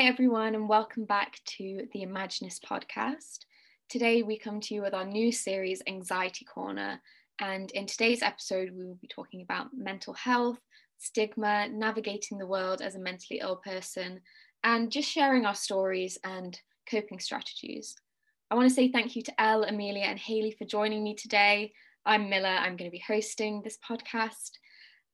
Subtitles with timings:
[0.00, 3.40] Hi, everyone, and welcome back to the Imaginist podcast.
[3.90, 7.02] Today, we come to you with our new series, Anxiety Corner.
[7.38, 10.58] And in today's episode, we will be talking about mental health,
[10.96, 14.22] stigma, navigating the world as a mentally ill person,
[14.64, 16.58] and just sharing our stories and
[16.90, 17.94] coping strategies.
[18.50, 21.74] I want to say thank you to Elle, Amelia, and Hayley for joining me today.
[22.06, 24.52] I'm Miller, I'm going to be hosting this podcast.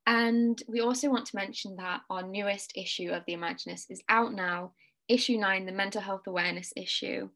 [0.07, 4.33] And we also want to mention that our newest issue of The Imaginist is out
[4.33, 4.73] now,
[5.09, 7.29] issue nine, the mental health awareness issue.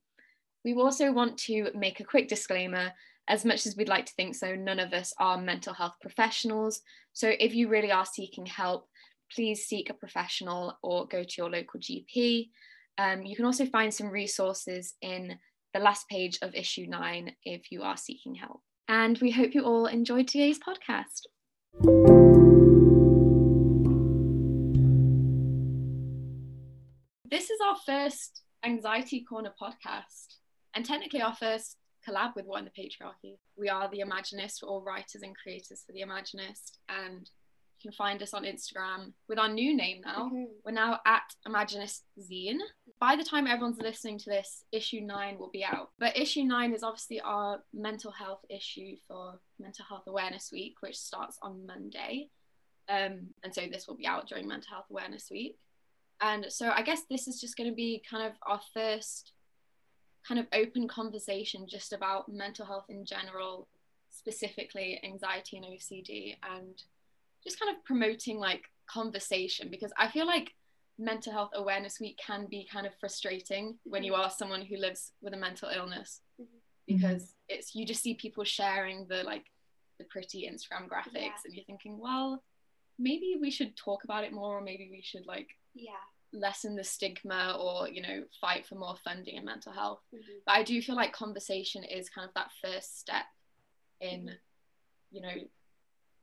[0.64, 2.92] We also want to make a quick disclaimer
[3.30, 6.82] as much as we'd like to think so, none of us are mental health professionals.
[7.12, 8.88] So if you really are seeking help,
[9.32, 12.48] please seek a professional or go to your local GP.
[12.98, 15.38] Um, you can also find some resources in
[15.72, 18.62] the last page of issue nine if you are seeking help.
[18.88, 22.09] And we hope you all enjoyed today's podcast.
[27.70, 30.38] Our first Anxiety Corner podcast,
[30.74, 33.36] and technically our first collab with What in the Patriarchy.
[33.56, 37.92] We are the Imaginists, we're all writers and creators for the Imaginist, and you can
[37.92, 40.24] find us on Instagram with our new name now.
[40.24, 40.44] Mm-hmm.
[40.64, 42.58] We're now at Imaginist Zine.
[42.98, 45.90] By the time everyone's listening to this, issue nine will be out.
[46.00, 50.96] But issue nine is obviously our mental health issue for Mental Health Awareness Week, which
[50.96, 52.30] starts on Monday.
[52.88, 55.56] Um, and so this will be out during Mental Health Awareness Week.
[56.20, 59.32] And so I guess this is just going to be kind of our first
[60.26, 63.68] kind of open conversation just about mental health in general,
[64.10, 66.82] specifically anxiety and OCD, and
[67.42, 70.52] just kind of promoting like conversation because I feel like
[70.98, 74.22] mental health awareness week can be kind of frustrating when you mm-hmm.
[74.22, 76.58] are someone who lives with a mental illness mm-hmm.
[76.86, 77.56] because mm-hmm.
[77.56, 79.44] it's you just see people sharing the like
[79.98, 81.30] the pretty Instagram graphics yeah.
[81.44, 82.42] and you're thinking, well,
[83.00, 85.92] maybe we should talk about it more or maybe we should like yeah
[86.32, 90.38] lessen the stigma or you know fight for more funding in mental health mm-hmm.
[90.46, 93.24] but i do feel like conversation is kind of that first step
[94.00, 94.30] in mm-hmm.
[95.10, 95.34] you know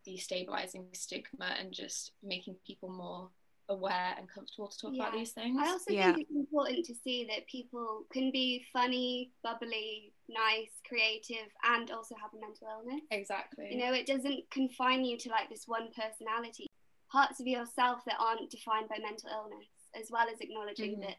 [0.07, 3.29] destabilizing stigma and just making people more
[3.69, 5.03] aware and comfortable to talk yeah.
[5.03, 5.59] about these things.
[5.61, 6.13] I also yeah.
[6.13, 12.15] think it's important to see that people can be funny, bubbly, nice, creative, and also
[12.21, 13.03] have a mental illness.
[13.11, 13.67] Exactly.
[13.71, 16.67] You know, it doesn't confine you to like this one personality.
[17.11, 19.67] Parts of yourself that aren't defined by mental illness,
[19.99, 21.01] as well as acknowledging mm-hmm.
[21.01, 21.15] that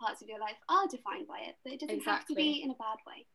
[0.00, 2.12] parts of your life are defined by it, but it doesn't exactly.
[2.12, 3.26] have to be in a bad way.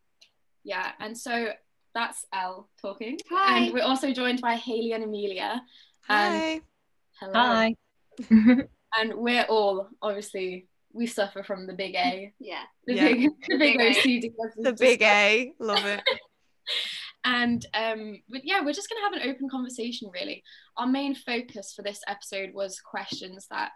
[0.64, 1.50] Yeah, and so
[1.94, 3.18] that's Elle talking.
[3.30, 3.60] Hi.
[3.60, 5.62] And we're also joined by Hayley and Amelia.
[6.08, 6.28] Hi.
[6.36, 6.62] And
[7.20, 7.34] hello.
[7.34, 7.76] Hi.
[8.98, 10.68] and we're all obviously
[10.98, 12.34] we suffer from the big A.
[12.40, 12.64] Yeah.
[12.86, 13.08] The yeah.
[13.08, 14.34] big the big OCD.
[14.58, 15.54] The big A.
[15.60, 16.02] Love it.
[17.24, 20.44] and um but yeah we're just going to have an open conversation really
[20.78, 23.72] our main focus for this episode was questions that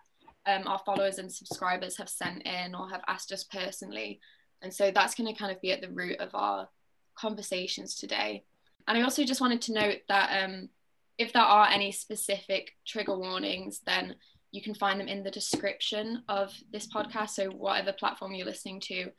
[0.47, 4.19] um, our followers and subscribers have sent in or have asked us personally
[4.61, 6.67] and so that's going to kind of be at the root of our
[7.15, 8.43] conversations today
[8.87, 10.69] and i also just wanted to note that um,
[11.17, 14.15] if there are any specific trigger warnings then
[14.51, 18.79] you can find them in the description of this podcast so whatever platform you're listening
[18.79, 19.09] to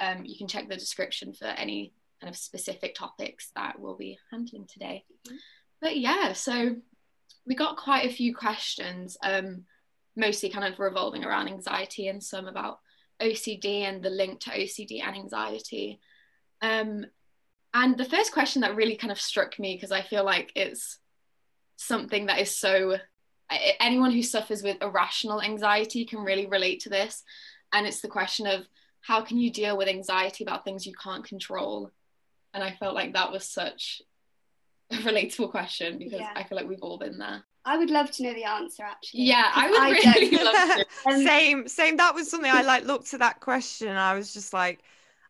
[0.00, 4.18] um, you can check the description for any kind of specific topics that we'll be
[4.30, 5.36] handling today mm-hmm.
[5.80, 6.76] but yeah so
[7.46, 9.64] we got quite a few questions um,
[10.16, 12.78] mostly kind of revolving around anxiety and some about
[13.20, 16.00] OCD and the link to OCD and anxiety.
[16.62, 17.06] Um,
[17.72, 20.98] and the first question that really kind of struck me, because I feel like it's
[21.76, 22.96] something that is so,
[23.80, 27.22] anyone who suffers with irrational anxiety can really relate to this.
[27.72, 28.66] And it's the question of
[29.00, 31.90] how can you deal with anxiety about things you can't control?
[32.52, 34.02] And I felt like that was such
[34.90, 36.32] a relatable question because yeah.
[36.34, 37.44] I feel like we've all been there.
[37.64, 39.24] I would love to know the answer actually.
[39.24, 40.86] Yeah, I would I really love to.
[41.06, 41.96] Um, same, same.
[41.96, 43.96] That was something I like looked at that question.
[43.96, 44.80] I was just like,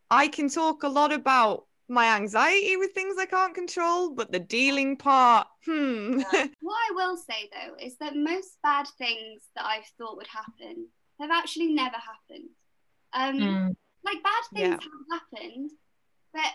[0.09, 4.39] I can talk a lot about my anxiety with things I can't control, but the
[4.39, 6.19] dealing part, hmm.
[6.33, 6.47] Yeah.
[6.61, 10.87] what I will say though is that most bad things that I've thought would happen
[11.19, 12.49] have actually never happened.
[13.13, 13.75] Um, mm.
[14.03, 14.89] Like bad things yeah.
[15.11, 15.71] have happened,
[16.33, 16.51] but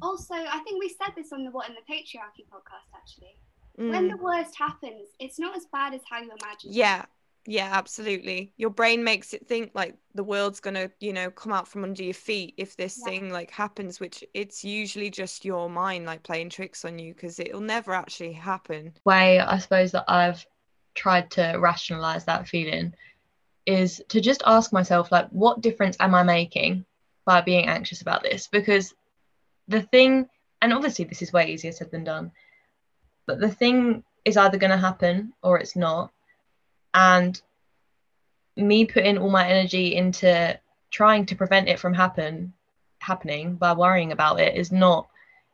[0.00, 3.36] also I think we said this on the What in the Patriarchy podcast actually
[3.78, 3.90] Mm.
[3.90, 6.72] When the worst happens, it's not as bad as how you imagine.
[6.72, 7.04] Yeah.
[7.46, 8.52] Yeah, absolutely.
[8.56, 12.02] Your brain makes it think like the world's gonna, you know, come out from under
[12.02, 13.04] your feet if this yeah.
[13.04, 17.38] thing like happens, which it's usually just your mind like playing tricks on you because
[17.38, 18.92] it'll never actually happen.
[19.04, 20.44] Way I suppose that I've
[20.94, 22.94] tried to rationalize that feeling
[23.66, 26.84] is to just ask myself like what difference am I making
[27.24, 28.48] by being anxious about this?
[28.48, 28.94] Because
[29.68, 30.28] the thing
[30.62, 32.32] and obviously this is way easier said than done
[33.26, 36.12] but the thing is either going to happen or it's not.
[36.96, 37.40] And
[38.56, 40.58] me putting all my energy into
[40.90, 42.54] trying to prevent it from happen
[42.98, 45.06] happening by worrying about it is not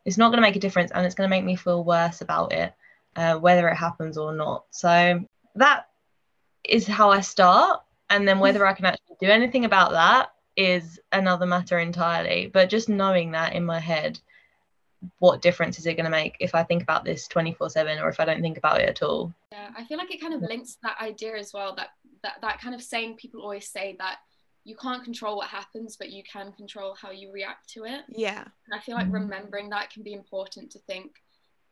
[0.05, 2.21] it's not going to make a difference and it's going to make me feel worse
[2.21, 2.73] about it
[3.17, 4.65] uh, whether it happens or not.
[4.71, 5.25] So
[5.57, 5.87] that
[6.65, 11.01] is how i start and then whether i can actually do anything about that is
[11.13, 14.19] another matter entirely but just knowing that in my head
[15.19, 18.09] what difference is it going to make if I think about this 24 7 or
[18.09, 19.33] if I don't think about it at all?
[19.51, 20.49] Yeah, I feel like it kind of mm.
[20.49, 21.91] links that idea as well that,
[22.23, 24.19] that that kind of saying people always say that
[24.65, 28.03] you can't control what happens, but you can control how you react to it.
[28.09, 28.45] Yeah.
[28.67, 29.15] And I feel like mm.
[29.15, 31.17] remembering that can be important to think,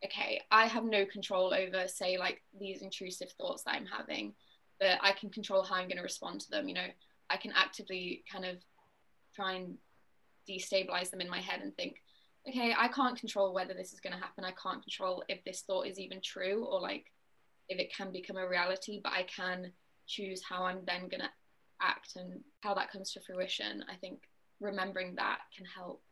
[0.05, 4.35] okay, I have no control over, say, like these intrusive thoughts that I'm having,
[4.81, 6.69] but I can control how I'm going to respond to them.
[6.69, 6.87] You know,
[7.29, 8.57] I can actively kind of
[9.37, 9.77] try and
[10.49, 12.03] destabilize them in my head and think,
[12.49, 14.45] okay, I can't control whether this is going to happen.
[14.45, 17.07] I can't control if this thought is even true or like
[17.69, 19.73] if it can become a reality, but I can
[20.07, 21.31] choose how I'm then going to
[21.81, 23.85] act and how that comes to fruition.
[23.89, 24.21] I think
[24.61, 26.03] remembering that can help.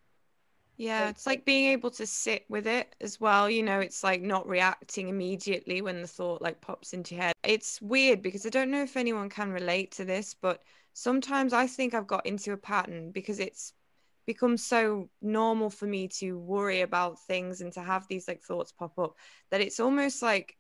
[0.77, 3.51] Yeah, it's like being able to sit with it as well.
[3.51, 7.33] You know, it's like not reacting immediately when the thought like pops into your head.
[7.43, 11.67] It's weird because I don't know if anyone can relate to this, but sometimes I
[11.67, 13.73] think I've got into a pattern because it's
[14.29, 18.71] become so normal for me to worry about things and to have these like thoughts
[18.71, 19.15] pop up
[19.49, 20.55] that it's almost like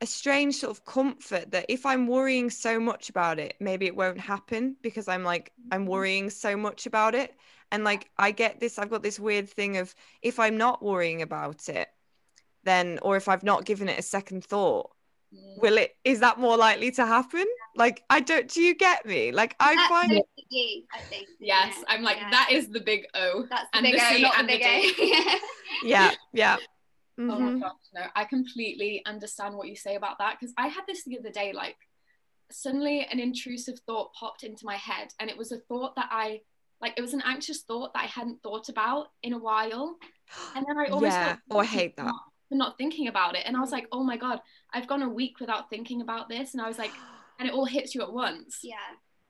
[0.00, 3.94] a strange sort of comfort that if I'm worrying so much about it, maybe it
[3.94, 5.90] won't happen because I'm like, I'm mm-hmm.
[5.90, 7.32] worrying so much about it.
[7.70, 11.22] And like, I get this, I've got this weird thing of if I'm not worrying
[11.22, 11.86] about it,
[12.64, 14.90] then, or if I've not given it a second thought,
[15.32, 17.44] will it is that more likely to happen
[17.76, 20.26] like i don't do you get me like i that's find it
[20.92, 21.84] I think yes yeah.
[21.88, 22.30] i'm like yeah.
[22.30, 25.38] that is the big o that's the big the o not the big a
[25.84, 26.56] yeah yeah
[27.18, 27.30] mm-hmm.
[27.30, 27.60] oh my mm-hmm.
[27.60, 31.18] gosh no i completely understand what you say about that because i had this the
[31.18, 31.76] other day like
[32.50, 36.40] suddenly an intrusive thought popped into my head and it was a thought that i
[36.80, 39.96] like it was an anxious thought that i hadn't thought about in a while
[40.56, 42.12] and then i always yeah oh i hate that
[42.50, 43.44] for not thinking about it.
[43.46, 44.40] And I was like, oh my God,
[44.74, 46.52] I've gone a week without thinking about this.
[46.52, 46.90] And I was like,
[47.38, 48.58] and it all hits you at once.
[48.62, 48.74] Yeah.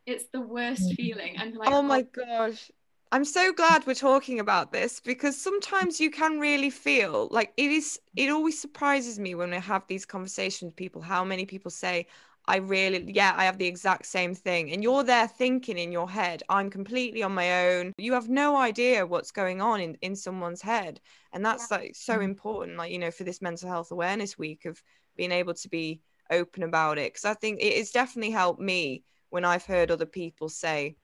[0.07, 0.97] It's the worst mm.
[0.97, 1.37] feeling.
[1.37, 2.71] And like, oh my gosh.
[3.13, 7.71] I'm so glad we're talking about this because sometimes you can really feel like it
[7.71, 11.73] is, it always surprises me when I have these conversations with people, how many people
[11.73, 12.07] say,
[12.47, 14.73] I really, yeah, I have the exact same thing.
[14.73, 17.93] And you're there thinking in your head, I'm completely on my own.
[17.99, 21.01] You have no idea what's going on in, in someone's head.
[21.33, 21.77] And that's yeah.
[21.77, 22.23] like so mm-hmm.
[22.23, 24.83] important, like, you know, for this mental health awareness week of
[25.17, 26.01] being able to be
[26.31, 27.15] open about it.
[27.15, 30.97] Cause I think it has definitely helped me when I've heard other people say,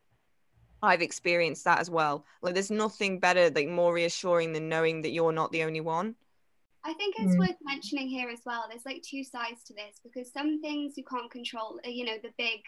[0.82, 2.24] I've experienced that as well.
[2.42, 6.16] Like, there's nothing better, like, more reassuring than knowing that you're not the only one.
[6.86, 7.38] I think it's mm.
[7.40, 8.66] worth mentioning here as well.
[8.68, 12.30] There's like two sides to this because some things you can't control, you know, the
[12.38, 12.60] big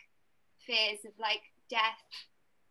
[0.66, 2.02] fears of like death,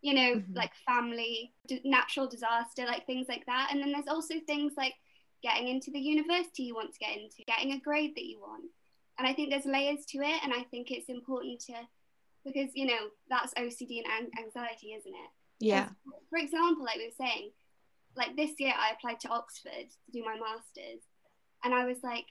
[0.02, 0.54] you know, mm-hmm.
[0.54, 3.70] like family, d- natural disaster, like things like that.
[3.72, 4.96] And then there's also things like
[5.42, 8.66] getting into the university you want to get into, getting a grade that you want.
[9.18, 10.44] And I think there's layers to it.
[10.44, 11.76] And I think it's important to,
[12.44, 15.32] because, you know, that's OCD and anxiety, isn't it?
[15.60, 15.88] Yeah.
[16.30, 17.52] For example, like we were saying,
[18.18, 21.04] like this year I applied to Oxford to do my master's
[21.68, 22.26] and I was like,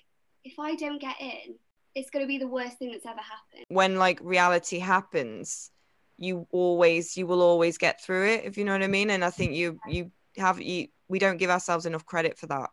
[0.44, 1.56] if I don't get in,
[1.94, 3.66] it's going to be the worst thing that's ever happened.
[3.68, 5.70] When like reality happens,
[6.16, 9.10] you always you will always get through it if you know what I mean.
[9.10, 12.70] And I think you you have you we don't give ourselves enough credit for that.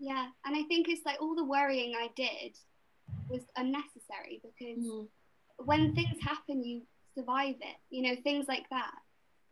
[0.00, 2.58] Yeah, and I think it's like all the worrying I did
[3.28, 5.06] was unnecessary because mm.
[5.58, 6.82] when things happen, you
[7.16, 7.76] survive it.
[7.90, 8.94] You know, things like that.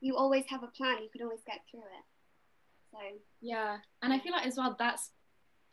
[0.01, 0.97] You always have a plan.
[1.01, 2.05] You can always get through it.
[2.91, 2.99] So
[3.41, 5.11] yeah, and I feel like as well that's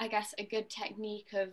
[0.01, 1.50] I guess a good technique of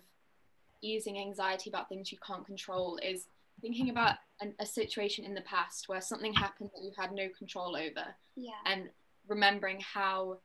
[0.81, 3.27] easing anxiety about things you can't control is
[3.61, 7.29] thinking about an, a situation in the past where something happened that you had no
[7.37, 8.53] control over yeah.
[8.65, 8.89] and
[9.29, 10.39] remembering how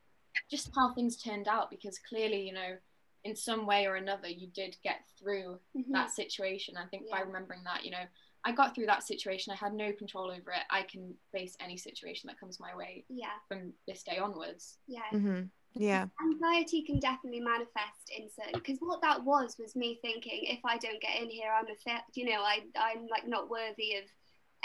[0.50, 2.76] just how things turned out because clearly you know
[3.22, 5.92] in some way or another you did get through mm-hmm.
[5.92, 6.76] that situation.
[6.76, 7.16] I think yeah.
[7.16, 8.04] by remembering that you know
[8.44, 9.50] i got through that situation.
[9.50, 10.64] I had no control over it.
[10.70, 13.38] I can face any situation that comes my way yeah.
[13.48, 14.76] from this day onwards.
[14.86, 15.08] Yeah.
[15.14, 15.44] Mm-hmm
[15.76, 16.06] yeah.
[16.20, 20.78] Anxiety can definitely manifest in certain because what that was was me thinking if i
[20.78, 24.04] don't get in here i'm a fit you know i i'm like not worthy of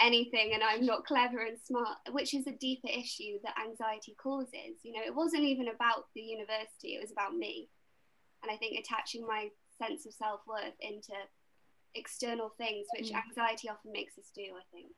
[0.00, 4.78] anything and i'm not clever and smart which is a deeper issue that anxiety causes
[4.82, 5.02] you know.
[5.04, 7.68] It wasn't even about the university it was about me.
[8.42, 9.48] And i think attaching my
[9.82, 11.12] sense of self-worth into
[11.94, 13.16] external things which mm.
[13.16, 14.92] anxiety often makes us do i think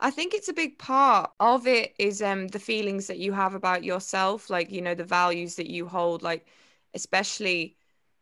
[0.00, 3.54] I think it's a big part of it is um the feelings that you have
[3.54, 6.46] about yourself, like you know the values that you hold, like
[6.94, 7.76] especially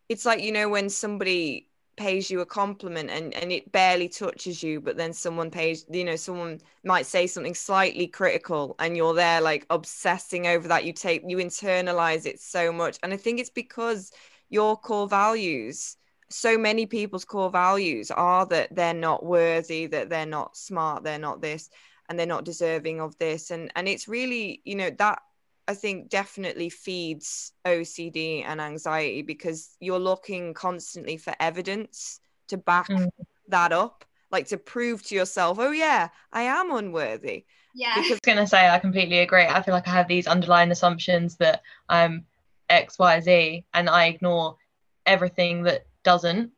[0.09, 4.63] it's like you know when somebody pays you a compliment and and it barely touches
[4.63, 9.13] you but then someone pays you know someone might say something slightly critical and you're
[9.13, 12.97] there like obsessing over that you take you internalize it so much.
[13.03, 14.11] And i think it's because
[14.49, 15.97] your core values
[16.33, 21.19] so many people's core values are that they're not worthy that they're not smart they're
[21.19, 21.69] not this
[22.09, 25.19] and they're not deserving of this and and it's really you know that
[25.67, 32.89] I think definitely feeds OCD and anxiety because you're looking constantly for evidence to back
[32.89, 33.09] mm.
[33.47, 37.45] that up, like to prove to yourself, oh, yeah, I am unworthy.
[37.73, 37.95] Yeah.
[37.95, 39.45] Because I was going to say, I completely agree.
[39.45, 42.25] I feel like I have these underlying assumptions that I'm
[42.69, 44.57] X, Y, Z, and I ignore
[45.05, 46.51] everything that doesn't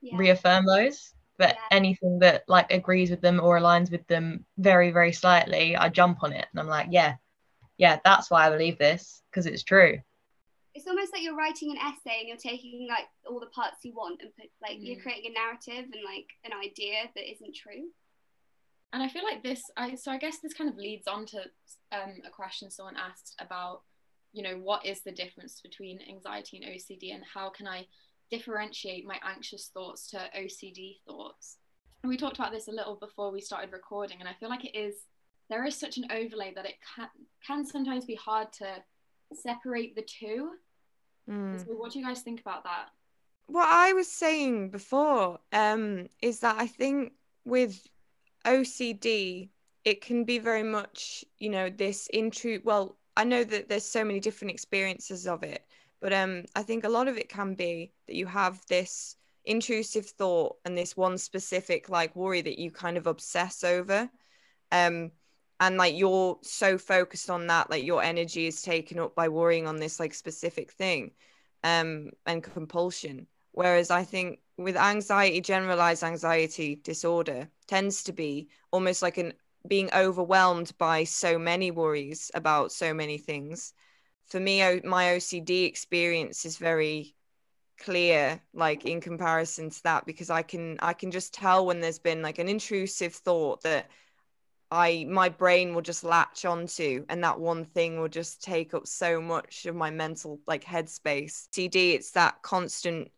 [0.00, 0.16] yeah.
[0.16, 1.14] reaffirm those.
[1.38, 1.76] But yeah.
[1.76, 6.22] anything that like agrees with them or aligns with them very, very slightly, I jump
[6.22, 7.14] on it and I'm like, yeah,
[7.78, 9.98] yeah, that's why I believe this because it's true.
[10.74, 13.94] It's almost like you're writing an essay and you're taking like all the parts you
[13.94, 14.80] want and put like mm.
[14.82, 17.88] you're creating a narrative and like an idea that isn't true.
[18.92, 21.38] And I feel like this, I so I guess this kind of leads on to
[21.92, 23.82] um, a question someone asked about,
[24.32, 27.86] you know, what is the difference between anxiety and OCD, and how can I
[28.30, 31.58] differentiate my anxious thoughts to OCD thoughts?
[32.02, 34.64] And we talked about this a little before we started recording, and I feel like
[34.64, 34.94] it is
[35.50, 37.08] there is such an overlay that it can
[37.46, 38.82] can sometimes be hard to
[39.34, 40.52] separate the two.
[41.28, 41.58] Mm.
[41.64, 42.86] So what do you guys think about that?
[43.46, 47.12] What I was saying before um, is that I think
[47.44, 47.86] with
[48.46, 49.48] OCD,
[49.84, 52.64] it can be very much, you know, this intrude.
[52.64, 55.64] Well, I know that there's so many different experiences of it,
[56.00, 60.06] but um, I think a lot of it can be that you have this intrusive
[60.06, 64.10] thought and this one specific like worry that you kind of obsess over.
[64.72, 65.12] Um,
[65.60, 69.66] and like you're so focused on that like your energy is taken up by worrying
[69.66, 71.12] on this like specific thing
[71.62, 79.02] um and compulsion whereas i think with anxiety generalized anxiety disorder tends to be almost
[79.02, 79.32] like an
[79.68, 83.74] being overwhelmed by so many worries about so many things
[84.30, 87.14] for me my ocd experience is very
[87.78, 91.98] clear like in comparison to that because i can i can just tell when there's
[91.98, 93.90] been like an intrusive thought that
[94.70, 98.86] I my brain will just latch onto and that one thing will just take up
[98.86, 101.48] so much of my mental like headspace.
[101.52, 103.10] CD it's that constant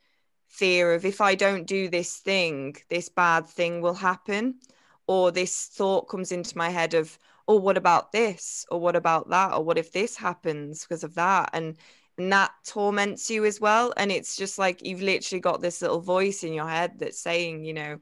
[0.48, 4.60] fear of if I don't do this thing, this bad thing will happen
[5.06, 7.18] or this thought comes into my head of
[7.48, 8.66] oh what about this?
[8.70, 9.52] Or what about that?
[9.54, 11.50] Or what if this happens because of that?
[11.52, 11.76] And
[12.18, 13.92] and that torments you as well.
[13.96, 17.64] And it's just like you've literally got this little voice in your head that's saying
[17.64, 17.98] you know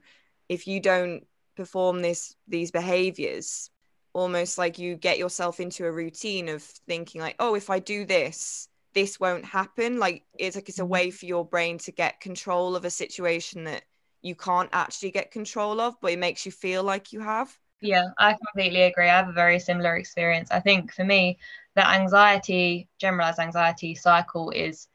[0.49, 3.69] if you don't perform this these behaviors
[4.13, 8.05] almost like you get yourself into a routine of thinking like oh if i do
[8.05, 9.99] this this won't happen.
[9.99, 10.91] Like it's like it's a mm-hmm.
[10.91, 13.83] way for your brain to get control of a situation that
[14.21, 18.07] you can't actually get control of but it makes you feel like you have yeah
[18.17, 19.09] i completely agree.
[19.09, 20.49] I have a very similar experience.
[20.51, 21.37] I think for me
[21.75, 24.87] the anxiety generalized anxiety cycle is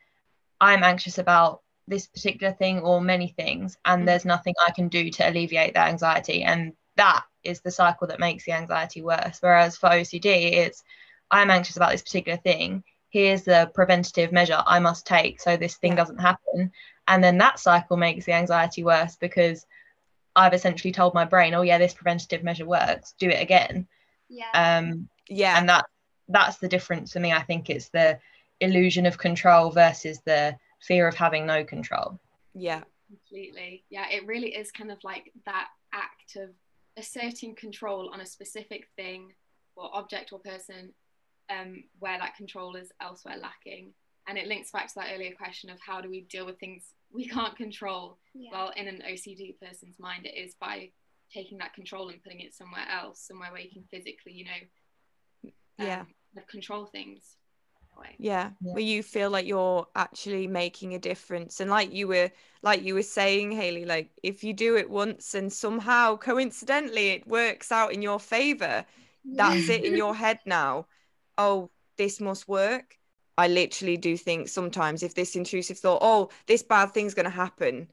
[0.60, 4.06] i'm anxious about this particular thing or many things and mm.
[4.06, 8.18] there's nothing i can do to alleviate that anxiety and that is the cycle that
[8.18, 9.38] makes the anxiety worse.
[9.40, 10.82] Whereas for ocd it's
[11.30, 12.82] i'm anxious about this particular thing.
[13.08, 15.96] Here's the preventative measure i must take so this thing yeah.
[15.96, 16.72] doesn't happen.
[17.08, 19.64] And then that cycle makes the anxiety worse because
[20.36, 23.86] i've essentially told my brain oh yeah this preventative measure works do it again
[24.28, 25.86] yeah um yeah and that
[26.28, 28.18] that's the difference for me i think it's the
[28.60, 32.18] illusion of control versus the fear of having no control.
[32.54, 32.82] Yeah.
[33.08, 33.84] Completely.
[33.88, 36.50] Yeah, it really is kind of like that act of
[36.96, 39.32] asserting control on a specific thing
[39.76, 40.92] or object or person
[41.48, 43.92] um, where that control is elsewhere lacking.
[44.28, 46.82] And it links back to that earlier question of how do we deal with things
[47.12, 48.18] we can't control?
[48.34, 48.50] Yeah.
[48.52, 50.90] Well, in an OCD person's mind, it is by
[51.32, 55.50] taking that control and putting it somewhere else, somewhere where you can physically, you know,
[55.78, 56.04] um, yeah,
[56.48, 57.36] control things.
[58.18, 58.72] Yeah, yeah.
[58.72, 61.60] Where you feel like you're actually making a difference.
[61.60, 62.30] And like you were
[62.62, 67.26] like you were saying Hayley like if you do it once and somehow coincidentally it
[67.26, 68.84] works out in your favor
[69.24, 70.86] that's it in your head now.
[71.38, 72.98] Oh this must work
[73.38, 77.30] i literally do think sometimes if this intrusive thought oh this bad thing's going to
[77.30, 77.88] happen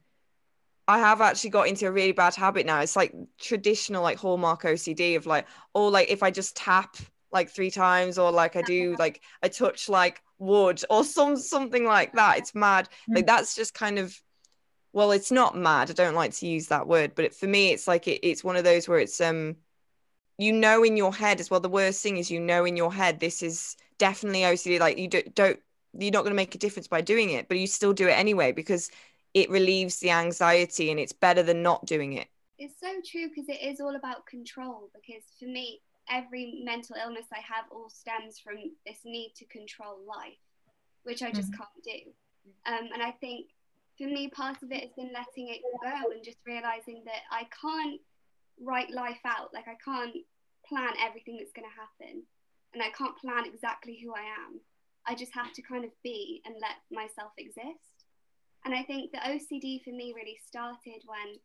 [0.86, 2.80] I have actually got into a really bad habit now.
[2.80, 6.96] It's like traditional, like hallmark OCD of like, oh, like if I just tap
[7.32, 11.84] like three times or like I do like I touch like wood or some something
[11.84, 12.38] like that.
[12.38, 12.88] It's mad.
[13.10, 13.16] Mm.
[13.16, 14.18] Like that's just kind of
[14.92, 15.90] well, it's not mad.
[15.90, 18.44] I don't like to use that word, but it, for me, it's like it, it's
[18.44, 19.56] one of those where it's um,
[20.38, 21.60] you know, in your head as well.
[21.60, 24.80] The worst thing is you know in your head this is definitely OCD.
[24.80, 25.58] Like you do, don't,
[25.98, 28.18] you're not going to make a difference by doing it, but you still do it
[28.18, 28.90] anyway because
[29.32, 33.48] it relieves the anxiety and it's better than not doing it it's so true because
[33.48, 38.38] it is all about control because for me every mental illness i have all stems
[38.38, 40.38] from this need to control life
[41.02, 41.62] which i just mm-hmm.
[41.62, 43.46] can't do um, and i think
[43.98, 47.46] for me part of it has been letting it go and just realizing that i
[47.60, 48.00] can't
[48.60, 50.16] write life out like i can't
[50.68, 52.22] plan everything that's going to happen
[52.74, 54.60] and i can't plan exactly who i am
[55.06, 58.04] i just have to kind of be and let myself exist
[58.64, 61.38] and i think the ocd for me really started when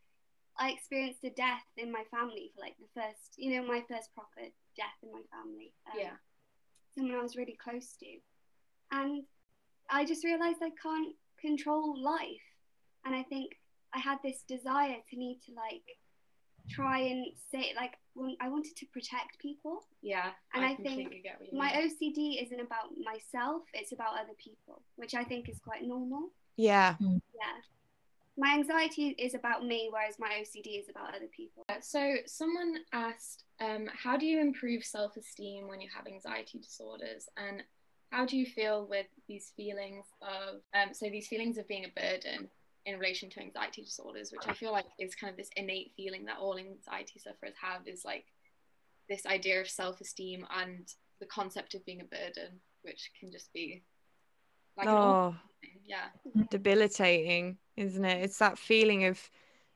[0.59, 4.13] I experienced a death in my family for like the first, you know, my first
[4.13, 5.73] proper death in my family.
[5.87, 6.17] Um, yeah.
[6.95, 8.17] Someone I was really close to.
[8.91, 9.23] And
[9.89, 12.43] I just realized I can't control life.
[13.05, 13.55] And I think
[13.95, 15.87] I had this desire to need to like
[16.69, 17.93] try and say, like,
[18.41, 19.85] I wanted to protect people.
[20.01, 20.31] Yeah.
[20.53, 25.23] And I, I think my OCD isn't about myself, it's about other people, which I
[25.23, 26.29] think is quite normal.
[26.57, 26.95] Yeah.
[26.99, 27.09] Yeah
[28.39, 31.65] my anxiety is about me, whereas my OCD is about other people.
[31.81, 37.27] So, someone asked, um, how do you improve self esteem when you have anxiety disorders?
[37.35, 37.63] And
[38.11, 41.99] how do you feel with these feelings of, um, so these feelings of being a
[41.99, 42.49] burden
[42.85, 46.25] in relation to anxiety disorders, which I feel like is kind of this innate feeling
[46.25, 48.25] that all anxiety sufferers have, is like
[49.09, 50.87] this idea of self esteem and
[51.19, 53.83] the concept of being a burden, which can just be
[54.77, 55.35] like oh,
[55.85, 56.05] yeah,
[56.49, 58.23] debilitating isn't it?
[58.23, 59.29] It's that feeling of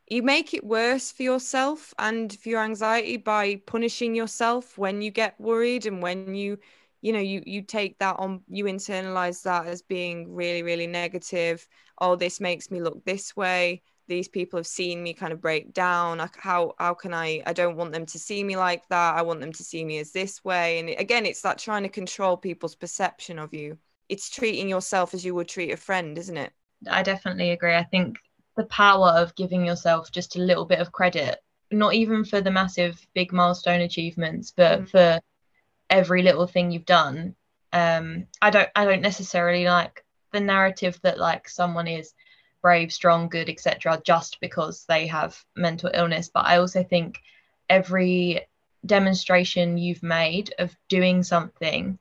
[0.08, 5.12] you make it worse for yourself and for your anxiety by punishing yourself when you
[5.12, 6.60] get worried and when you
[7.04, 11.68] you know you you take that on you internalize that as being really really negative.
[12.00, 13.84] Oh this makes me look this way.
[14.08, 16.20] These people have seen me kind of break down.
[16.38, 19.16] How how can i i don't want them to see me like that.
[19.16, 20.80] I want them to see me as this way.
[20.80, 23.78] And again it's that trying to control people's perception of you.
[24.08, 26.54] It's treating yourself as you would treat a friend isn't it?
[26.90, 27.76] I definitely agree.
[27.76, 28.16] I think
[28.56, 32.52] the power of giving yourself just a little bit of credit, not even for the
[32.52, 34.90] massive big milestone achievements, but mm.
[34.90, 35.20] for
[35.90, 37.36] every little thing you've done.
[37.72, 42.14] Um, I don't I don't necessarily like the narrative that like someone is
[42.62, 44.02] brave, strong, good, etc.
[44.04, 46.30] just because they have mental illness.
[46.34, 47.20] But I also think
[47.70, 48.42] every
[48.86, 51.98] demonstration you've made of doing something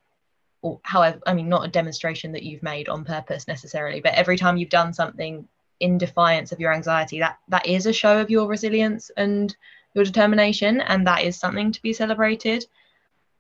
[0.62, 4.36] or however i mean not a demonstration that you've made on purpose necessarily but every
[4.36, 5.46] time you've done something
[5.80, 9.56] in defiance of your anxiety that that is a show of your resilience and
[9.94, 12.64] your determination and that is something to be celebrated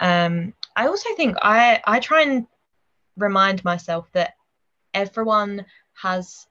[0.02, 2.46] um, i also think i i try and
[3.16, 4.34] remind myself that
[4.94, 6.46] everyone has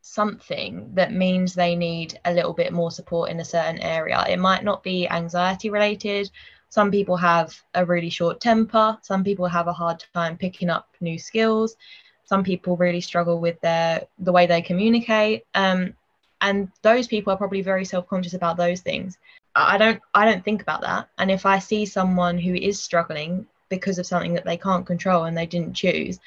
[0.00, 4.38] something that means they need a little bit more support in a certain area it
[4.38, 6.30] might not be anxiety related
[6.72, 8.96] some people have a really short temper.
[9.02, 11.76] Some people have a hard time picking up new skills.
[12.24, 15.44] Some people really struggle with their the way they communicate.
[15.54, 15.92] Um,
[16.40, 19.18] and those people are probably very self-conscious about those things.
[19.54, 21.08] I don't I don't think about that.
[21.18, 25.24] And if I see someone who is struggling because of something that they can't control
[25.24, 26.20] and they didn't choose,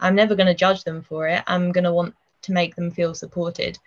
[0.00, 1.42] I'm never going to judge them for it.
[1.46, 3.78] I'm going to want to make them feel supported.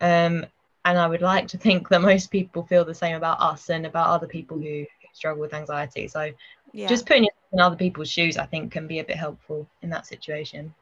[0.00, 0.46] Um,
[0.84, 3.86] and I would like to think that most people feel the same about us and
[3.86, 6.06] about other people who struggle with anxiety.
[6.08, 6.30] So
[6.72, 6.86] yeah.
[6.86, 9.90] just putting yourself in other people's shoes, I think, can be a bit helpful in
[9.90, 10.74] that situation.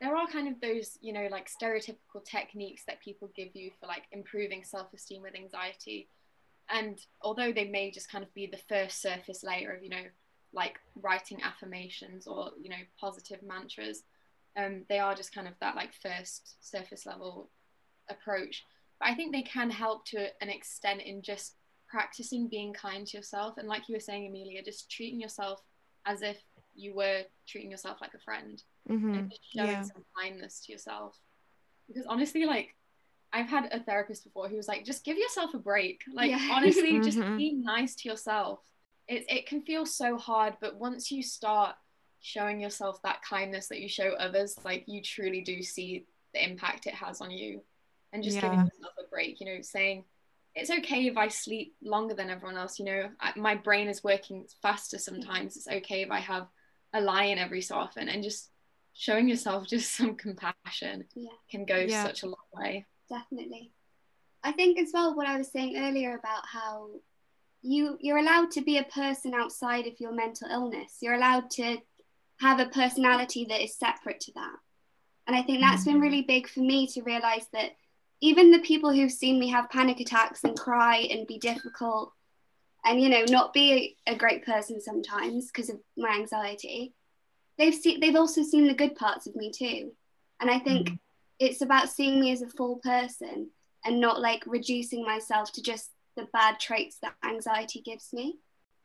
[0.00, 3.86] There are kind of those, you know, like stereotypical techniques that people give you for
[3.86, 6.08] like improving self esteem with anxiety.
[6.72, 10.04] And although they may just kind of be the first surface layer of, you know,
[10.54, 14.02] like writing affirmations or, you know, positive mantras,
[14.56, 17.50] um, they are just kind of that like first surface level
[18.08, 18.64] approach.
[18.98, 21.54] But I think they can help to an extent in just
[21.92, 25.60] practicing being kind to yourself and like you were saying amelia just treating yourself
[26.06, 26.38] as if
[26.74, 29.12] you were treating yourself like a friend mm-hmm.
[29.12, 29.82] and showing yeah.
[29.82, 31.18] some kindness to yourself
[31.86, 32.74] because honestly like
[33.32, 36.48] i've had a therapist before who was like just give yourself a break like yeah.
[36.52, 37.02] honestly mm-hmm.
[37.02, 38.60] just be nice to yourself
[39.08, 41.74] it, it can feel so hard but once you start
[42.20, 46.86] showing yourself that kindness that you show others like you truly do see the impact
[46.86, 47.60] it has on you
[48.12, 48.42] and just yeah.
[48.42, 50.04] giving yourself a break you know saying
[50.54, 52.78] it's okay if I sleep longer than everyone else.
[52.78, 55.56] You know, I, my brain is working faster sometimes.
[55.56, 56.46] It's okay if I have
[56.92, 58.50] a lion every so often, and just
[58.92, 61.30] showing yourself just some compassion yeah.
[61.50, 62.04] can go yeah.
[62.04, 62.86] such a long way.
[63.12, 63.72] Definitely.
[64.42, 66.88] I think as well what I was saying earlier about how
[67.60, 70.96] you you're allowed to be a person outside of your mental illness.
[71.00, 71.76] You're allowed to
[72.40, 74.56] have a personality that is separate to that.
[75.26, 75.92] And I think that's mm-hmm.
[75.92, 77.76] been really big for me to realize that
[78.20, 82.12] even the people who've seen me have panic attacks and cry and be difficult
[82.84, 86.92] and you know not be a, a great person sometimes because of my anxiety
[87.58, 89.92] they've seen they've also seen the good parts of me too
[90.40, 90.98] and i think mm.
[91.42, 93.50] It's about seeing me as a full person
[93.84, 98.38] and not like reducing myself to just the bad traits that anxiety gives me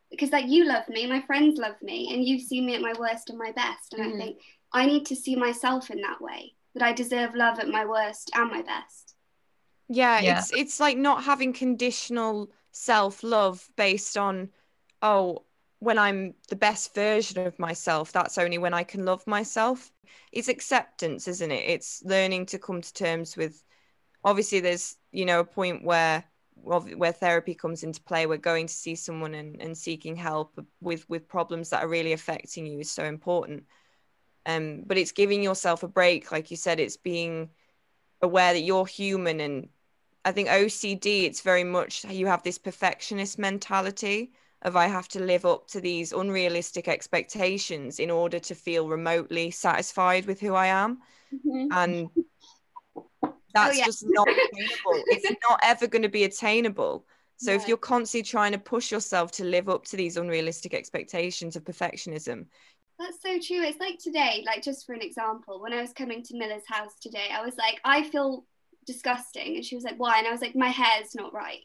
[0.09, 2.93] because like you love me my friends love me and you've seen me at my
[2.99, 4.15] worst and my best and mm.
[4.15, 4.37] i think
[4.73, 8.31] i need to see myself in that way that i deserve love at my worst
[8.33, 9.13] and my best
[9.89, 10.39] yeah, yeah.
[10.39, 14.49] it's it's like not having conditional self-love based on
[15.01, 15.43] oh
[15.79, 19.91] when i'm the best version of myself that's only when i can love myself.
[20.31, 21.69] It's acceptance isn't it?
[21.69, 23.63] It's learning to come to terms with
[24.23, 26.23] obviously there's you know a point where
[26.55, 31.07] where therapy comes into play where going to see someone and, and seeking help with
[31.09, 33.63] with problems that are really affecting you is so important.
[34.45, 37.49] Um but it's giving yourself a break like you said it's being
[38.21, 39.69] aware that you're human and
[40.25, 44.31] i think ocd it's very much you have this perfectionist mentality
[44.63, 49.51] of i have to live up to these unrealistic expectations in order to feel remotely
[49.51, 50.99] satisfied with who i am
[51.33, 51.67] mm-hmm.
[51.71, 52.09] and
[53.57, 53.85] Oh, that's oh, yeah.
[53.85, 55.03] just not attainable.
[55.07, 57.05] it's not ever going to be attainable.
[57.39, 61.55] So if you're constantly trying to push yourself to live up to these unrealistic expectations
[61.55, 62.47] of perfectionism,
[62.97, 63.61] that's so true.
[63.61, 66.95] It's like today, like just for an example, when I was coming to Miller's house
[66.99, 68.45] today, I was like, I feel
[68.87, 69.55] disgusting.
[69.55, 70.17] And she was like, why?
[70.17, 71.61] And I was like, my hair's not right.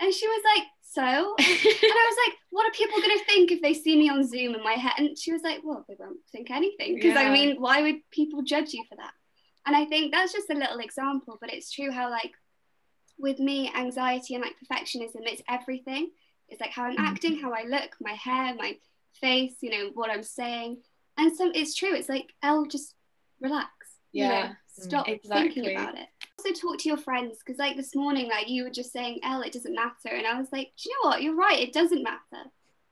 [0.00, 1.00] And she was like, so?
[1.00, 4.26] and I was like, what are people going to think if they see me on
[4.26, 4.92] Zoom in my hair?
[4.96, 6.94] And she was like, well, they won't think anything.
[6.94, 7.28] Because yeah.
[7.28, 9.12] I mean, why would people judge you for that?
[9.66, 12.32] And I think that's just a little example, but it's true how like
[13.18, 16.10] with me, anxiety and like perfectionism, it's everything.
[16.48, 17.04] It's like how I'm mm-hmm.
[17.04, 18.76] acting, how I look, my hair, my
[19.20, 20.78] face, you know, what I'm saying.
[21.18, 21.94] And so it's true.
[21.94, 22.94] It's like, Elle, just
[23.40, 23.68] relax.
[24.12, 24.24] Yeah.
[24.24, 25.54] You know, Mm, stop exactly.
[25.54, 26.08] thinking about it.
[26.38, 29.42] Also talk to your friends because like this morning, like you were just saying, Elle,
[29.42, 30.14] it doesn't matter.
[30.14, 31.22] And I was like, do you know what?
[31.22, 31.58] You're right.
[31.58, 32.50] It doesn't matter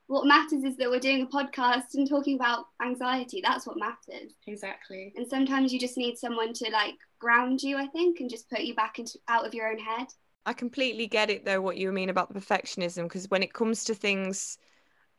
[0.08, 4.32] what matters is that we're doing a podcast and talking about anxiety that's what matters
[4.46, 8.48] exactly and sometimes you just need someone to like ground you i think and just
[8.48, 10.06] put you back into out of your own head
[10.44, 13.84] i completely get it though what you mean about the perfectionism because when it comes
[13.84, 14.58] to things